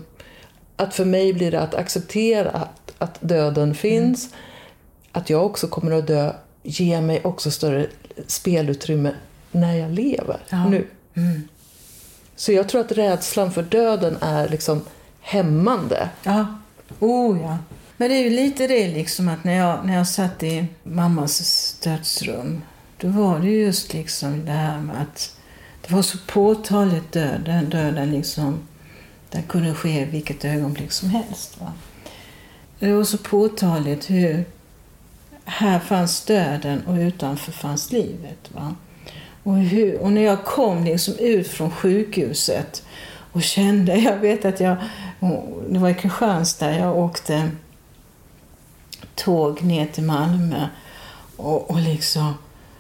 [0.76, 4.30] att för mig blir det att acceptera att, att döden finns,
[5.12, 7.88] att jag också kommer att dö ger mig också större
[8.28, 9.14] spelutrymme
[9.52, 10.70] när jag lever Ja.
[10.70, 10.88] nu.
[11.16, 11.48] Mm.
[12.36, 14.82] Så jag tror att rädslan för döden är liksom
[15.22, 16.10] hämmande.
[16.24, 16.60] Ja,
[17.00, 17.58] oh ja.
[17.98, 21.78] Men det är ju lite det liksom att när jag, när jag satt i mammas
[21.84, 22.62] dödsrum,
[22.98, 25.36] då var det just liksom det här med att
[25.88, 28.60] det var så påtagligt döden, döden liksom,
[29.32, 31.62] det kunde ske vilket ögonblick som helst.
[31.62, 31.74] Va?
[32.80, 34.46] Det var så påtagligt hur
[35.46, 38.52] här fanns döden och utanför fanns livet.
[38.52, 38.76] Va?
[39.44, 42.84] Och, hur, och när jag kom liksom ut från sjukhuset
[43.32, 44.78] och kände, jag vet att jag,
[45.70, 47.52] det var i Kristianstad, jag åkte
[49.16, 50.68] tåg ner till Malmö
[51.36, 52.34] och, och liksom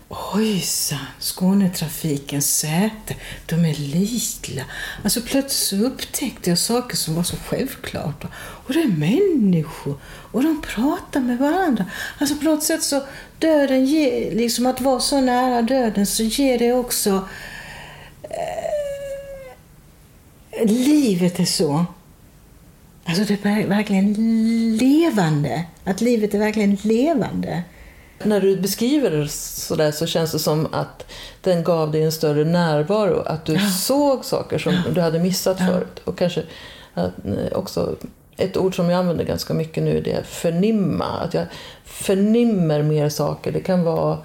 [0.10, 4.64] Ojsan, Skånetrafikens säte, de är lila.
[5.04, 8.24] Alltså plötsligt så upptäckte jag saker som var så självklart.
[8.38, 11.86] Och det är människor och de pratar med varandra.
[12.18, 13.04] Alltså på något sätt så
[13.40, 17.28] döden ger, liksom att vara så nära döden så ger det också
[18.24, 18.70] eh,
[20.66, 21.86] livet är så.
[23.04, 24.14] Alltså det är verkligen
[24.78, 25.66] levande.
[25.84, 27.64] Att livet är verkligen levande.
[28.24, 31.06] När du beskriver det sådär så känns det som att
[31.42, 33.20] den gav dig en större närvaro.
[33.26, 33.60] Att du Ja.
[33.70, 35.66] såg saker som du hade missat Ja.
[35.68, 36.02] förut.
[36.04, 36.44] Och kanske
[36.96, 37.06] eh,
[37.52, 37.96] också
[38.38, 41.06] ett ord som jag använder ganska mycket nu det är förnimma.
[41.06, 41.46] Att jag
[41.86, 43.52] förnimmer mer saker.
[43.52, 44.18] Det kan vara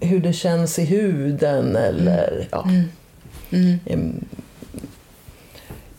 [0.00, 2.68] hur det känns i huden eller ja.
[3.52, 3.78] Mm.
[3.86, 4.24] Em,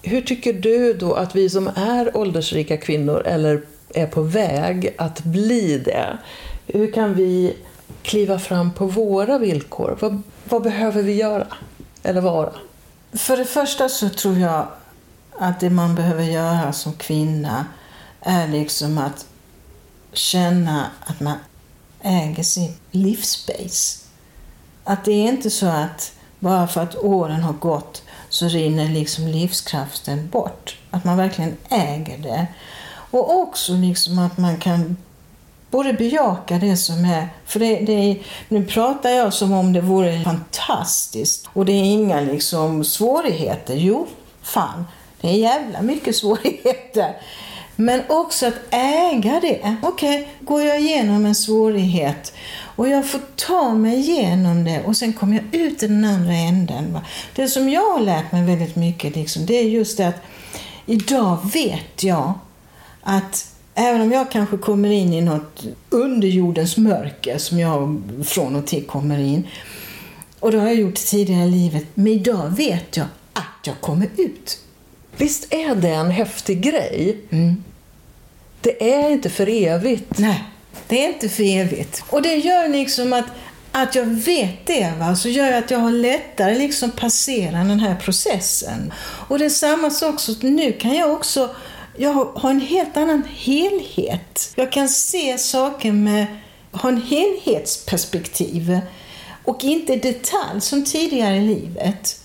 [0.03, 3.61] Hur tycker du då att vi som är åldersrika kvinnor eller
[3.93, 6.17] är på väg att bli det,
[6.67, 7.57] hur kan vi
[8.01, 9.97] kliva fram på våra villkor?
[10.01, 11.47] Vad, vad behöver vi göra?
[12.03, 12.53] Eller vara?
[13.13, 14.67] För det första så tror jag
[15.39, 17.65] att det man behöver göra som kvinna
[18.21, 19.25] är liksom att
[20.13, 21.37] känna att man
[22.01, 23.99] äger sin livsspace.
[24.83, 29.27] Att det är inte så att bara för att åren har gått så rinner liksom
[29.27, 30.77] livskraften bort.
[30.91, 32.47] Att man verkligen äger det.
[33.11, 34.97] Och också liksom att man kan
[35.71, 40.23] både bejaka det som är, för det, det nu pratar jag som om det vore
[40.23, 43.75] fantastiskt och det är inga liksom svårigheter.
[43.75, 44.07] Jo,
[44.41, 44.85] fan,
[45.21, 47.15] det är jävla mycket svårigheter.
[47.75, 49.75] Men också att äga det.
[49.81, 52.33] Okej, går jag igenom en svårighet
[52.75, 56.33] och jag får ta mig igenom det och sen kommer jag ut i den andra
[56.33, 56.93] änden.
[56.93, 57.01] Va?
[57.35, 60.21] Det som jag har lärt mig väldigt mycket, liksom, det är just det att
[60.85, 62.33] idag vet jag
[63.03, 68.67] att även om jag kanske kommer in i något underjordens mörker som jag från och
[68.67, 69.47] till kommer in,
[70.39, 74.07] och det har jag gjort tidigare i livet, men idag vet jag att jag kommer
[74.17, 74.59] ut.
[75.17, 77.17] Visst är det en häftig grej?
[77.29, 77.63] Mm.
[78.61, 80.17] Det är inte för evigt.
[80.17, 80.43] Nej,
[80.87, 82.03] det är inte för evigt.
[82.09, 83.25] Och det gör liksom att,
[83.71, 85.15] att jag vet det, va?
[85.15, 88.93] så gör att jag har lättare liksom passera den här processen.
[89.27, 91.55] Och det är samma sak, så nu kan jag också
[91.97, 94.53] jag har en helt annan helhet.
[94.55, 96.25] Jag kan se saker med,
[96.71, 98.79] ha en helhetsperspektiv
[99.45, 102.17] och inte detalj som tidigare i livet.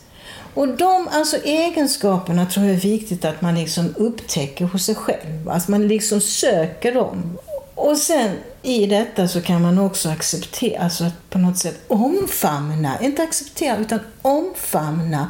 [0.54, 5.48] Och de alltså, egenskaperna tror jag är viktigt att man liksom upptäcker hos sig själv.
[5.48, 7.38] Att man liksom söker dem.
[7.74, 8.30] Och sen
[8.62, 13.76] i detta så kan man också acceptera, alltså att på något sätt omfamna, inte acceptera
[13.76, 15.28] utan omfamna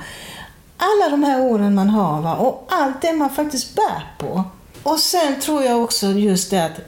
[0.77, 2.37] alla de här åren man har va?
[2.37, 4.45] och allt det man faktiskt bär på.
[4.83, 6.81] Och sen tror jag också just det att,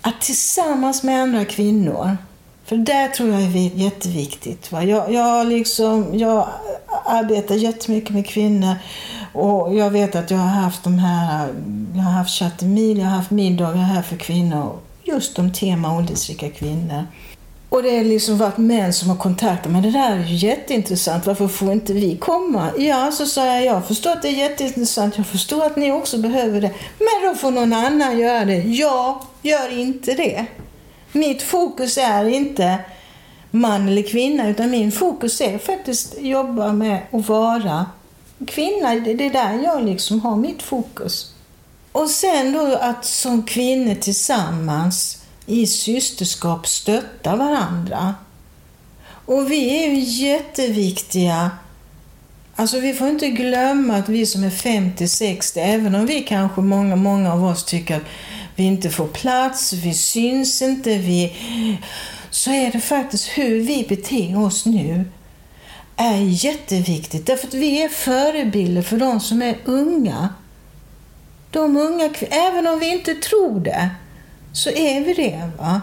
[0.00, 2.16] att tillsammans med andra kvinnor,
[2.64, 4.72] för det tror jag är jätteviktigt.
[4.72, 4.84] Va?
[4.84, 6.48] Jag, jag, liksom, jag
[7.04, 8.74] arbetar jättemycket med kvinnor
[9.32, 11.48] och jag vet att jag har haft de här,
[11.94, 16.50] jag har haft chattemil, jag har haft middagar här för kvinnor, just om tema åldersrika
[16.50, 17.04] kvinnor.
[17.68, 19.82] Och det har liksom varit män som har kontaktat mig.
[19.82, 21.26] Det där är ju jätteintressant.
[21.26, 22.70] Varför får inte vi komma?
[22.78, 23.64] Ja, så sa jag.
[23.64, 25.16] Jag förstår att det är jätteintressant.
[25.16, 26.70] Jag förstår att ni också behöver det.
[26.98, 28.56] Men då får någon annan göra det.
[28.56, 30.46] Jag gör inte det.
[31.12, 32.78] Mitt fokus är inte
[33.50, 37.86] man eller kvinna, utan min fokus är faktiskt att jobba med att vara
[38.46, 38.94] kvinna.
[38.94, 41.32] Det är där jag liksom har mitt fokus.
[41.92, 48.14] Och sen då att som kvinnor tillsammans i systerskap stötta varandra.
[49.26, 51.50] Och vi är ju jätteviktiga.
[52.56, 56.96] Alltså vi får inte glömma att vi som är 50-60, även om vi kanske, många,
[56.96, 58.02] många av oss tycker att
[58.56, 61.36] vi inte får plats, vi syns inte, vi...
[62.30, 65.04] Så är det faktiskt hur vi beter oss nu
[65.96, 67.26] är jätteviktigt.
[67.26, 70.28] Därför att vi är förebilder för de som är unga.
[71.50, 73.90] De unga även om vi inte tror det,
[74.54, 75.50] så är vi det.
[75.58, 75.80] Va?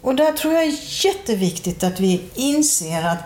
[0.00, 3.18] Och där tror jag är jätteviktigt att vi inser att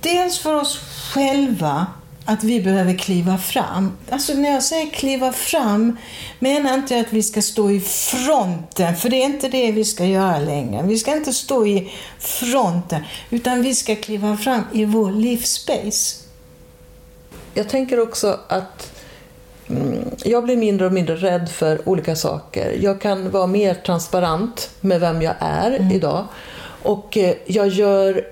[0.00, 0.78] dels för oss
[1.12, 1.86] själva
[2.24, 3.92] att vi behöver kliva fram.
[4.10, 5.96] Alltså när jag säger kliva fram
[6.38, 10.04] menar inte att vi ska stå i fronten, för det är inte det vi ska
[10.04, 10.82] göra längre.
[10.82, 16.16] Vi ska inte stå i fronten, utan vi ska kliva fram i vår livsspace.
[17.54, 18.93] Jag tänker också att
[20.24, 22.76] jag blir mindre och mindre rädd för olika saker.
[22.80, 25.92] Jag kan vara mer transparent med vem jag är mm.
[25.92, 26.24] idag.
[26.82, 28.24] Och eh, jag gör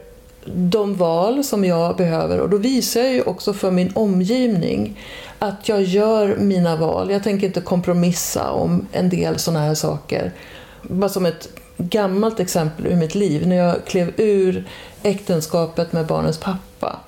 [0.45, 5.01] de val som jag behöver och då visar jag ju också för min omgivning
[5.39, 7.11] att jag gör mina val.
[7.11, 10.33] Jag tänker inte kompromissa om en del sådana här saker.
[10.83, 13.47] Bara som ett gammalt exempel ur mitt liv.
[13.47, 14.69] När jag klev ur
[15.03, 17.01] äktenskapet med barnens pappa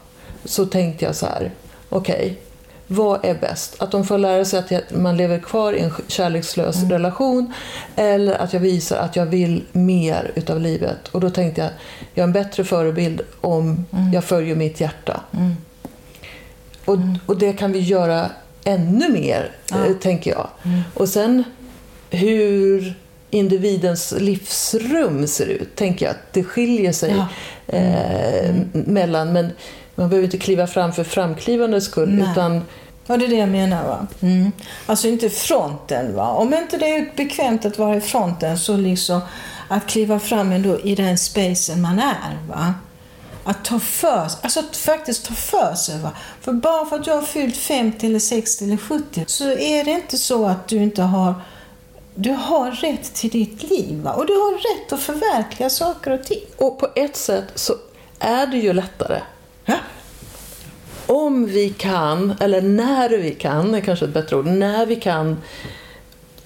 [0.45, 1.51] så tänkte jag så här,
[1.89, 2.35] okej, okay,
[2.87, 3.83] vad är bäst?
[3.83, 6.91] Att de får lära sig att man lever kvar i en kärlekslös mm.
[6.91, 7.53] relation
[7.97, 11.09] eller att jag visar att jag vill mer utav livet.
[11.09, 11.71] Och då tänkte jag,
[12.15, 14.13] jag är en bättre förebild om mm.
[14.13, 15.21] jag följer mitt hjärta.
[15.33, 15.57] Mm.
[16.85, 17.19] Och, mm.
[17.27, 18.31] och det kan vi göra
[18.65, 19.87] ännu mer, ja.
[19.87, 20.49] Eh, tänker jag.
[20.65, 20.81] Mm.
[20.95, 21.45] Och sen
[22.11, 22.95] hur
[23.31, 27.27] individens livsrum ser ut, tänker jag att det skiljer sig ja.
[27.67, 28.69] eh, mm.
[28.73, 29.33] mellan.
[29.33, 29.51] Men
[29.95, 32.15] man behöver inte kliva fram för framklivandets skull.
[32.15, 32.29] Nej.
[32.33, 32.63] Utan
[33.07, 33.85] Ja, det är det jag menar.
[33.85, 34.07] Va?
[34.21, 34.53] Mm.
[34.87, 36.15] Alltså inte fronten.
[36.15, 36.29] Va?
[36.29, 39.21] Om inte det är bekvämt att vara i fronten så liksom
[39.69, 42.39] att kliva fram ändå i den spacen man är.
[42.49, 42.75] Va?
[43.45, 45.99] Att ta för alltså att faktiskt ta för sig.
[45.99, 46.11] Va?
[46.41, 49.91] För bara för att du har fyllt 50 eller 60 eller 70 så är det
[49.91, 51.35] inte så att du inte har
[52.15, 54.13] du har rätt till ditt liv va?
[54.13, 56.41] och du har rätt att förverkliga saker och ting.
[56.57, 57.75] Och på ett sätt så
[58.19, 59.21] är det ju lättare
[59.65, 59.77] Ja.
[61.07, 65.37] Om vi kan, eller när vi kan, är kanske ett bättre ord, när vi kan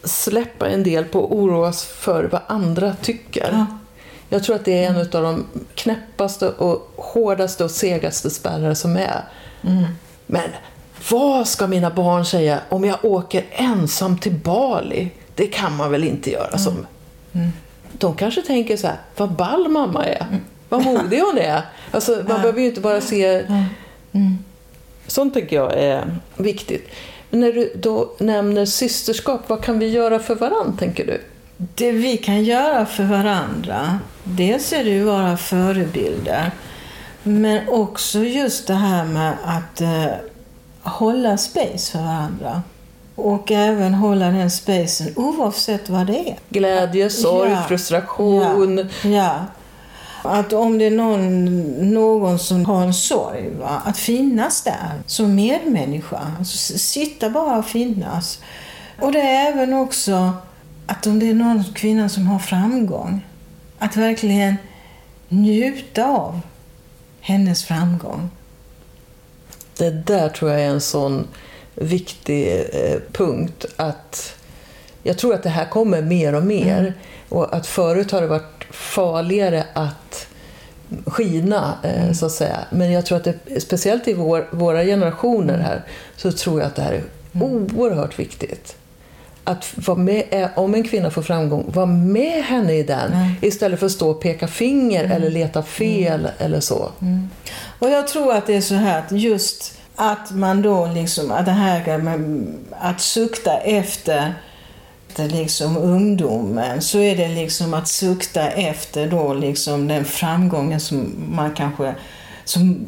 [0.04, 3.48] släppa en del på att oroa oss för vad andra tycker.
[3.52, 3.66] Ja.
[4.28, 8.96] Jag tror att det är en av de knäppaste och hårdaste och segaste spärrar som
[8.96, 9.24] är.
[9.62, 9.84] Mm.
[10.26, 10.50] Men
[11.10, 15.10] vad ska mina barn säga om jag åker ensam till Bali?
[15.34, 16.58] Det kan man väl inte göra mm.
[16.58, 16.86] som...
[17.32, 17.48] Mm.
[17.92, 20.26] De kanske tänker så här, vad ball mamma är.
[20.68, 21.62] Vad modig hon är.
[21.90, 22.34] Alltså, man ja.
[22.38, 23.44] behöver ju inte bara se...
[24.12, 24.38] Mm.
[25.06, 26.90] Sånt tycker jag är viktigt.
[27.30, 31.20] Men när du då nämner systerskap, vad kan vi göra för varandra, tänker du?
[31.56, 36.50] Det vi kan göra för varandra, dels är det ju vara förebilder.
[37.22, 40.06] Men också just det här med att eh,
[40.82, 42.62] hålla space för varandra.
[43.14, 46.38] Och även hålla den spacen oavsett vad det är.
[46.48, 47.64] Glädje, sorg, ja.
[47.68, 48.78] frustration.
[49.02, 49.08] Ja.
[49.08, 49.46] ja.
[50.22, 51.44] Att om det är någon,
[51.92, 53.82] någon som har en sorg, va?
[53.84, 56.32] att finnas där som medmänniska.
[56.38, 58.40] Alltså, sitta bara och finnas.
[59.00, 60.32] Och det är även också
[60.86, 63.26] att om det är någon kvinna som har framgång,
[63.78, 64.56] att verkligen
[65.28, 66.40] njuta av
[67.20, 68.30] hennes framgång.
[69.78, 71.26] Det där tror jag är en sån
[71.74, 74.34] viktig eh, punkt att
[75.02, 76.78] jag tror att det här kommer mer och mer.
[76.78, 76.92] Mm.
[77.28, 80.26] Och att förut har det varit farligare att
[81.06, 82.14] skina, eh, mm.
[82.14, 82.58] så att säga.
[82.70, 85.82] Men jag tror att det, speciellt i vår, våra generationer här,
[86.16, 87.02] så tror jag att det här är
[87.34, 87.68] mm.
[87.76, 88.76] oerhört viktigt.
[89.44, 93.28] Att vara med, eh, om en kvinna får framgång, vara med henne i den mm.
[93.40, 95.16] istället för att stå och peka finger mm.
[95.16, 96.32] eller leta fel mm.
[96.38, 96.90] eller så.
[97.00, 97.30] Mm.
[97.78, 101.46] Och jag tror att det är så här att just att man då liksom, att
[101.46, 102.46] det här med
[102.80, 104.34] att sukta efter
[105.18, 111.14] efter liksom ungdomen så är det liksom att sukta efter då liksom den framgången som
[111.30, 111.94] man kanske
[112.44, 112.86] som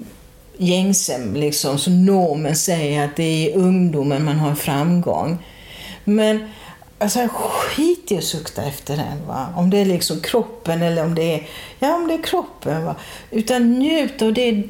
[0.57, 5.39] gängse, liksom, som normen säger att det är i ungdomen man har framgång.
[6.05, 6.49] Men
[6.99, 9.27] alltså, skit i att sukta efter den.
[9.27, 9.47] Va?
[9.57, 12.85] Om det är liksom kroppen eller om det är, ja, om det är kroppen.
[12.85, 12.97] Va?
[13.31, 14.63] Utan njut av det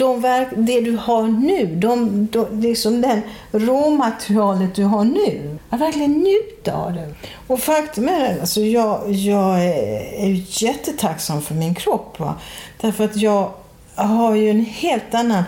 [0.00, 5.58] de verk, det du har nu, de, de, liksom den råmaterialet du har nu.
[5.70, 7.14] Att verkligen njuta av det.
[7.46, 12.18] Och faktum är alltså jag, jag är jättetacksam för min kropp.
[12.18, 12.34] Va?
[12.80, 13.50] Därför att jag
[13.94, 15.44] har ju en helt annan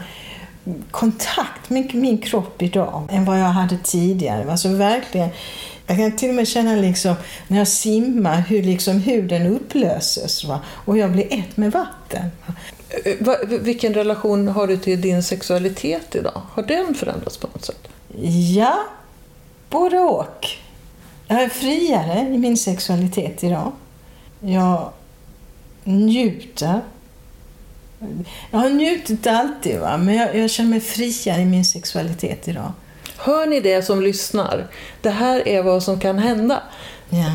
[0.91, 4.51] kontakt med min kropp idag än vad jag hade tidigare.
[4.51, 5.29] Alltså verkligen,
[5.87, 7.15] jag kan till och med känna liksom,
[7.49, 10.61] när jag simmar hur liksom huden upplöses va?
[10.67, 12.31] och jag blir ett med vatten.
[13.05, 16.43] Eh, vilken relation har du till din sexualitet idag?
[16.53, 17.89] Har den förändrats på något sätt?
[18.55, 18.79] Ja,
[19.71, 20.47] både och.
[21.27, 23.73] Jag är friare i min sexualitet idag.
[24.41, 24.93] Jag
[25.85, 26.81] njuter.
[28.51, 29.97] Jag har njutit alltid, va?
[29.97, 32.73] men jag, jag känner mig friare i min sexualitet idag.
[33.17, 34.67] Hör ni det som lyssnar?
[35.01, 36.63] Det här är vad som kan hända.
[37.09, 37.33] Ja.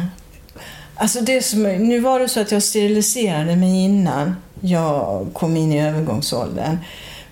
[1.00, 5.72] Alltså det som, nu var det så att jag steriliserade mig innan jag kom in
[5.72, 6.78] i övergångsåldern.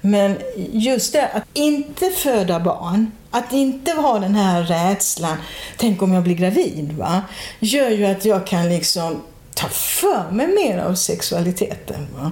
[0.02, 0.38] Men
[0.72, 5.38] just det att inte föda barn, att inte ha den här rädslan,
[5.78, 7.22] tänk om jag blir gravid, va?
[7.60, 9.22] gör ju att jag kan liksom
[9.54, 12.08] ta för mig mer av sexualiteten.
[12.18, 12.32] Va?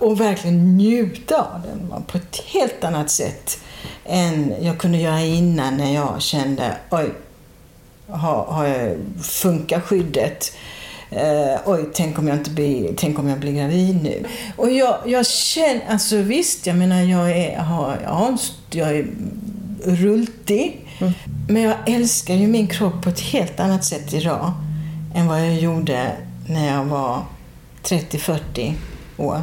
[0.00, 2.02] Och verkligen njuta av den va?
[2.06, 3.58] på ett helt annat sätt
[4.04, 7.12] än jag kunde göra innan när jag kände oj,
[9.22, 10.52] funkar skyddet?
[11.10, 14.24] Eh, oj, tänk om, jag inte blir, tänk om jag blir gravid nu.
[14.56, 18.36] Och jag, jag känner, alltså visst, jag menar jag är, har, ja,
[18.70, 19.06] jag är
[19.84, 20.86] rultig.
[20.98, 21.12] Mm.
[21.48, 24.52] Men jag älskar ju min kropp på ett helt annat sätt idag
[25.14, 26.12] än vad jag gjorde
[26.48, 27.22] när jag var
[27.82, 28.74] 30-40
[29.16, 29.42] år.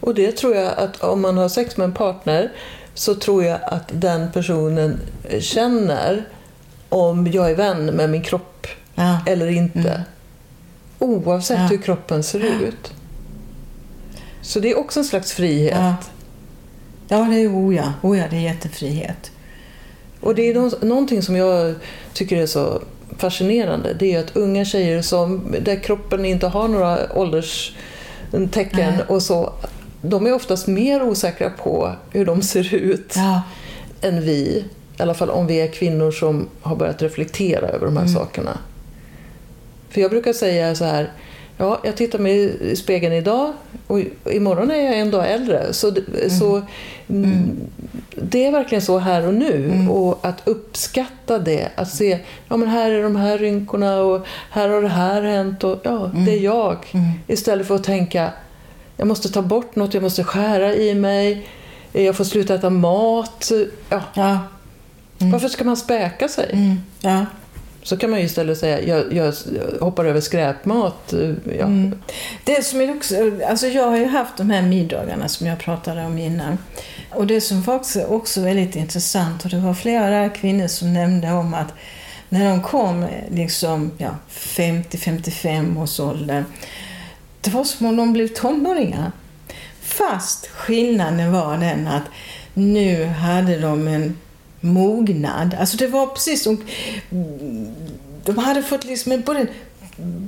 [0.00, 2.52] Och det tror jag att om man har sex med en partner
[2.94, 5.00] så tror jag att den personen
[5.40, 6.28] känner
[6.88, 9.20] om jag är vän med min kropp ja.
[9.26, 9.90] eller inte.
[9.90, 10.00] Mm.
[10.98, 11.66] Oavsett ja.
[11.66, 12.92] hur kroppen ser ut.
[14.42, 15.76] Så det är också en slags frihet.
[15.76, 15.96] Ja,
[17.08, 17.92] ja det är oh ja.
[18.02, 19.30] Oh ja, det är jättefrihet.
[20.20, 21.74] Och det är någonting som jag
[22.12, 22.82] tycker är så
[23.18, 23.94] fascinerande.
[23.94, 29.04] Det är att unga tjejer som, där kroppen inte har några ålderstecken Nej.
[29.08, 29.52] och så,
[30.02, 33.42] de är oftast mer osäkra på hur de ser ut ja.
[34.00, 34.64] än vi.
[34.98, 38.14] I alla fall om vi är kvinnor som har börjat reflektera över de här mm.
[38.14, 38.58] sakerna.
[39.90, 41.12] För jag brukar säga så här,
[41.56, 43.52] ja, jag tittar mig i spegeln idag
[43.86, 45.72] och imorgon är jag en dag äldre.
[45.72, 46.30] Så, mm.
[46.30, 46.62] så
[47.08, 47.56] mm.
[48.14, 49.64] det är verkligen så här och nu.
[49.64, 49.90] Mm.
[49.90, 52.18] Och att uppskatta det, att se,
[52.48, 56.10] ja men här är de här rynkorna och här har det här hänt och ja,
[56.14, 56.42] det är mm.
[56.42, 56.76] jag.
[56.92, 57.06] Mm.
[57.26, 58.32] Istället för att tänka,
[58.96, 61.48] jag måste ta bort något, jag måste skära i mig,
[61.92, 63.50] jag får sluta äta mat.
[63.88, 64.00] Ja.
[64.14, 64.38] ja.
[65.18, 65.32] Mm.
[65.32, 66.50] Varför ska man späka sig?
[66.52, 66.80] Mm.
[67.00, 67.26] Ja.
[67.82, 69.34] Så kan man ju istället säga, jag, jag
[69.80, 71.14] hoppar över skräpmat.
[71.58, 71.64] Ja.
[71.64, 72.02] Mm.
[72.44, 73.14] Det som är också,
[73.48, 76.58] alltså jag har ju haft de här middagarna som jag pratade om innan.
[77.10, 81.32] Och det som var också, också väldigt intressant, och det var flera kvinnor som nämnde
[81.32, 81.74] om att
[82.28, 86.44] när de kom liksom ja, 50-55 års ålder,
[87.40, 89.12] det var som om de blev tonåringar.
[89.80, 92.02] Fast skillnaden var den att
[92.54, 94.16] nu hade de en
[94.60, 95.54] mognad.
[95.60, 96.64] Alltså det var precis som...
[98.24, 99.46] De hade fått liksom både,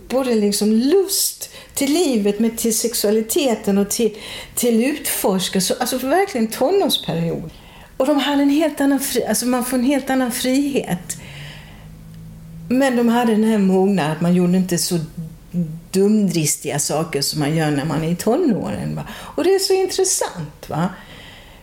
[0.08, 4.16] både liksom lust till livet, men till sexualiteten och till,
[4.54, 5.76] till utforskelse.
[5.80, 7.50] Alltså verkligen tonårsperiod.
[7.96, 11.16] Och de hade en helt annan fri, alltså man får en helt annan frihet.
[12.68, 14.98] Men de hade den här mognaden, att man gjorde inte så
[15.90, 18.96] dumdristiga saker som man gör när man är i tonåren.
[18.96, 19.04] Va?
[19.10, 20.68] Och det är så intressant.
[20.68, 20.88] va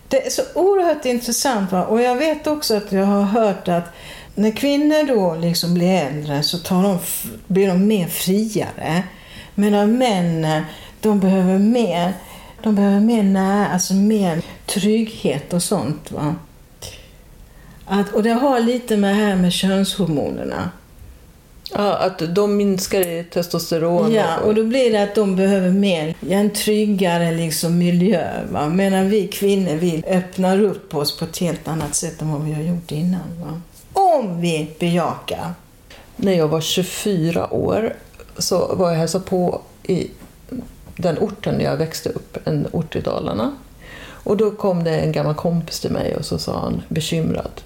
[0.07, 1.71] det är så oerhört intressant.
[1.71, 1.85] Va?
[1.85, 3.93] Och jag vet också att jag har hört att
[4.35, 6.99] när kvinnor då liksom blir äldre så tar de,
[7.47, 9.03] blir de mer friare.
[9.55, 10.63] Medan männen,
[11.01, 12.13] de behöver mer,
[12.63, 16.11] de behöver mer, när, alltså mer trygghet och sånt.
[16.11, 16.35] Va?
[17.85, 20.71] Att, och det har lite med det här med könshormonerna.
[21.73, 24.13] Ja, att de minskar i testosteron.
[24.13, 28.43] Ja, och då blir det att de behöver mer, en tryggare liksom miljö.
[28.51, 28.69] Va?
[28.69, 32.53] Medan vi kvinnor vi öppnar upp oss på ett helt annat sätt än vad vi
[32.53, 33.21] har gjort innan.
[33.41, 33.61] Va?
[33.93, 35.53] Om vi bejakar.
[36.15, 37.93] När jag var 24 år
[38.37, 40.11] så var jag hälsade på i
[40.95, 43.55] den orten där jag växte upp, en ort i Dalarna.
[44.27, 47.61] Och då kom det en gammal kompis till mig och så sa han bekymrad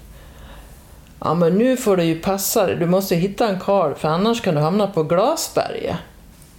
[1.24, 2.76] Ja, men nu får du ju passa dig.
[2.76, 5.96] Du måste hitta en karl för annars kan du hamna på Glasberget.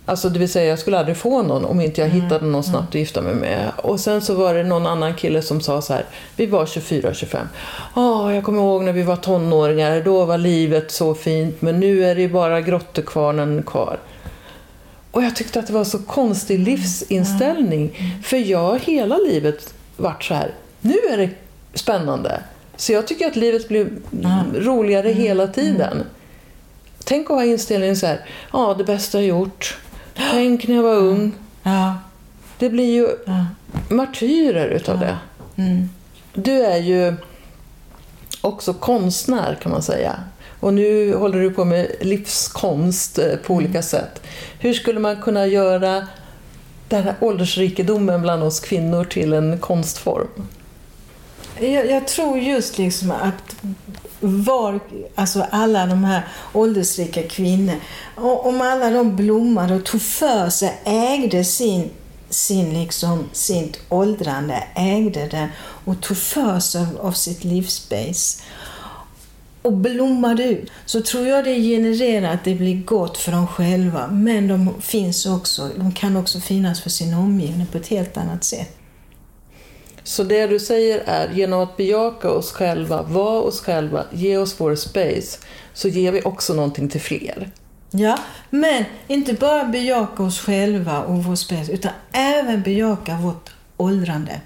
[0.05, 2.21] Alltså det vill säga, jag skulle aldrig få någon om inte jag mm.
[2.21, 3.71] hittade någon snabbt att gifta mig med.
[3.77, 6.05] Och sen så var det någon annan kille som sa så här,
[6.35, 7.47] vi var 24-25.
[7.95, 12.05] Oh, jag kommer ihåg när vi var tonåringar, då var livet så fint, men nu
[12.05, 13.99] är det bara grottekvarnen kvar.
[15.11, 17.95] Och jag tyckte att det var så konstig livsinställning.
[17.97, 18.23] Mm.
[18.23, 20.51] För jag har hela livet varit så här,
[20.81, 21.29] nu är det
[21.73, 22.41] spännande.
[22.75, 24.53] Så jag tycker att livet blir mm.
[24.55, 25.23] roligare mm.
[25.23, 25.91] hela tiden.
[25.91, 26.07] Mm.
[27.03, 29.77] Tänk att ha inställningen så här, ja det bästa jag gjort.
[30.31, 31.31] Tänk när jag var ung.
[31.63, 31.95] Ja.
[32.57, 33.45] Det blir ju ja.
[33.89, 35.07] martyrer utav ja.
[35.07, 35.17] det.
[35.61, 35.89] Mm.
[36.33, 37.15] Du är ju
[38.41, 40.19] också konstnär kan man säga.
[40.59, 43.83] Och nu håller du på med livskonst eh, på olika mm.
[43.83, 44.21] sätt.
[44.59, 46.07] Hur skulle man kunna göra
[46.87, 50.47] den här åldersrikedomen bland oss kvinnor till en konstform?
[51.59, 53.55] Jag, jag, tror just liksom att
[54.19, 54.79] var,
[55.15, 57.75] alltså alla de här åldersrika kvinnor,
[58.15, 61.89] om alla de blommade och tog för sig, ägde sin,
[62.29, 65.49] sin liksom, sitt åldrande, ägde det
[65.85, 68.41] och tog för sig av, av sitt livspace.
[69.61, 74.07] och blommar ut så tror jag det genererar att det blir gott för dem själva.
[74.07, 78.43] Men de, finns också, de kan också finnas för sin omgivning på ett helt annat
[78.43, 78.77] sätt.
[80.03, 84.55] Så det du säger är, genom att bejaka oss själva, vara oss själva, ge oss
[84.57, 85.39] vår space,
[85.73, 87.51] så ger vi också någonting till fler.
[87.91, 88.17] Ja,
[88.49, 94.41] men inte bara bejaka oss själva och vår space, utan även bejaka vårt åldrande.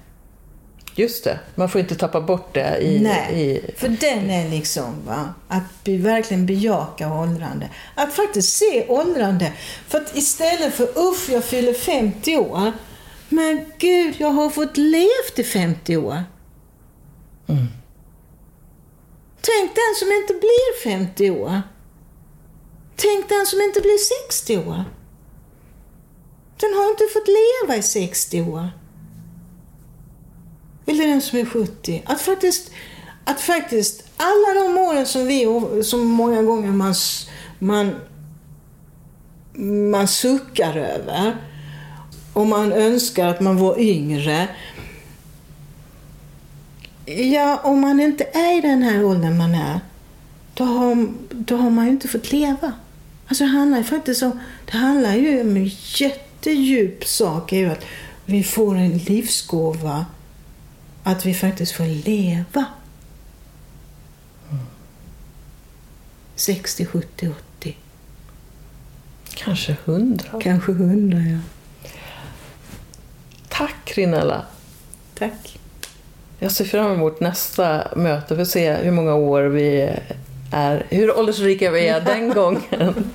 [0.95, 2.99] Just det, man får inte tappa bort det i...
[2.99, 3.71] Nej, i...
[3.77, 7.69] för den är liksom va, att be, verkligen bejaka åldrande.
[7.95, 9.53] Att faktiskt se åldrande.
[9.87, 12.71] För att istället för uff, jag fyller 50 år.
[13.29, 16.23] Men gud, jag har fått levt i 50 år.
[17.47, 17.67] Mm.
[19.41, 21.61] Tänk den som inte blir 50 år.
[22.95, 24.83] Tänk den som inte blir 60 år.
[26.59, 28.69] Den har inte fått leva i 60 år.
[30.85, 32.03] Eller den som är 70.
[32.05, 32.71] Att faktiskt,
[33.25, 35.45] att faktiskt alla de åren som vi,
[35.83, 36.93] som många gånger man,
[37.59, 37.95] man,
[39.91, 41.46] man suckar över
[42.37, 44.47] och man önskar att man var yngre.
[47.05, 49.79] Ja, om man inte är i den här åldern man är,
[50.53, 52.73] då har, då har man ju inte fått leva.
[53.27, 54.39] Alltså det handlar ju faktiskt om,
[54.71, 57.85] det handlar ju om en jättedjup sak, är ju att
[58.25, 60.05] vi får en livsgåva,
[61.03, 62.65] att vi faktiskt får leva.
[66.35, 67.77] 60, 70, 80.
[69.35, 70.41] Kanske hundra.
[70.41, 71.39] Kanske 100, ja.
[73.57, 74.45] Tack Rinella.
[75.19, 75.59] Tack.
[76.39, 79.95] Jag ser fram emot nästa möte för att se hur många år vi
[80.53, 83.11] är, hur åldersrika vi är den gången.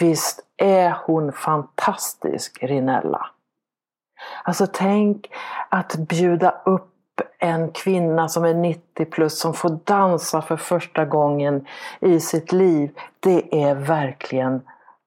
[0.00, 3.26] Visst är hon fantastisk, Rinella?
[4.44, 5.26] Alltså tänk
[5.68, 11.66] att bjuda upp en kvinna som är 90 plus som får dansa för första gången
[12.00, 12.90] i sitt liv.
[13.20, 14.60] Det är verkligen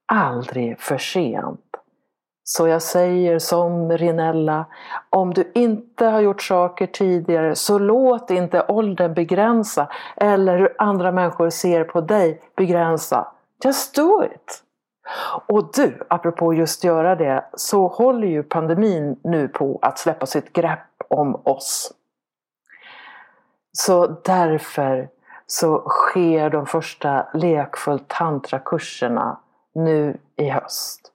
[0.05, 1.64] aldrig för sent.
[2.47, 4.65] Så jag säger som Rinella,
[5.09, 11.11] om du inte har gjort saker tidigare så låt inte åldern begränsa eller hur andra
[11.11, 13.27] människor ser på dig begränsa.
[13.63, 14.63] Just do it!
[15.47, 20.53] Och du, apropå just göra det, så håller ju pandemin nu på att släppa sitt
[20.53, 21.93] grepp om oss.
[23.71, 25.09] Så därför
[25.47, 29.39] så sker de första lekfullt tantrakurserna
[29.73, 31.11] nu i höst.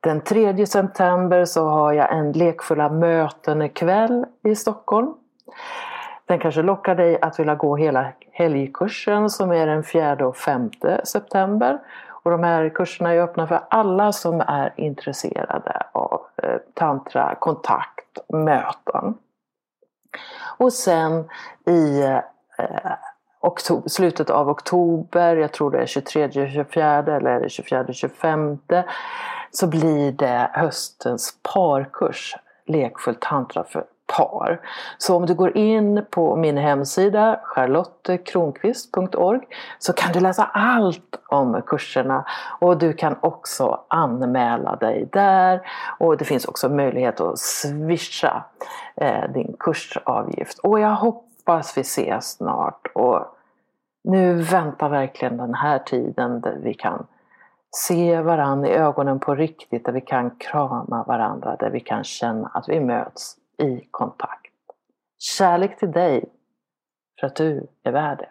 [0.00, 5.14] Den 3 september så har jag en lekfulla möten kväll i Stockholm.
[6.26, 10.70] Den kanske lockar dig att vilja gå hela helgkursen som är den 4 och 5
[11.04, 11.78] september.
[12.26, 18.18] Och de här kurserna är öppna för alla som är intresserade av eh, tantra, kontakt,
[18.28, 19.14] möten.
[20.58, 21.28] Och sen
[21.66, 22.92] i eh,
[23.40, 28.58] oktober, slutet av oktober, jag tror det är 23, 24 eller 24, 25
[29.56, 32.36] så blir det höstens parkurs
[32.66, 34.60] Lekfull tantra för par.
[34.98, 39.40] Så om du går in på min hemsida charlottekronqvist.org
[39.78, 42.24] så kan du läsa allt om kurserna
[42.60, 45.60] och du kan också anmäla dig där
[45.98, 48.44] och det finns också möjlighet att swisha
[48.94, 50.58] eh, din kursavgift.
[50.58, 53.36] Och jag hoppas vi ses snart och
[54.04, 57.06] nu väntar verkligen den här tiden där vi kan
[57.70, 62.48] se varandra i ögonen på riktigt, där vi kan krama varandra, där vi kan känna
[62.48, 64.52] att vi möts i kontakt.
[65.18, 66.24] Kärlek till dig,
[67.20, 68.28] för att du är värd det.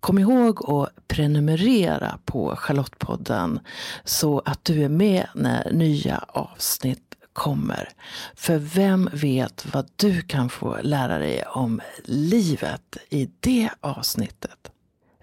[0.00, 3.60] Kom ihåg att prenumerera på Charlottepodden
[4.04, 7.88] så att du är med när nya avsnitt kommer.
[8.34, 14.69] För vem vet vad du kan få lära dig om livet i det avsnittet.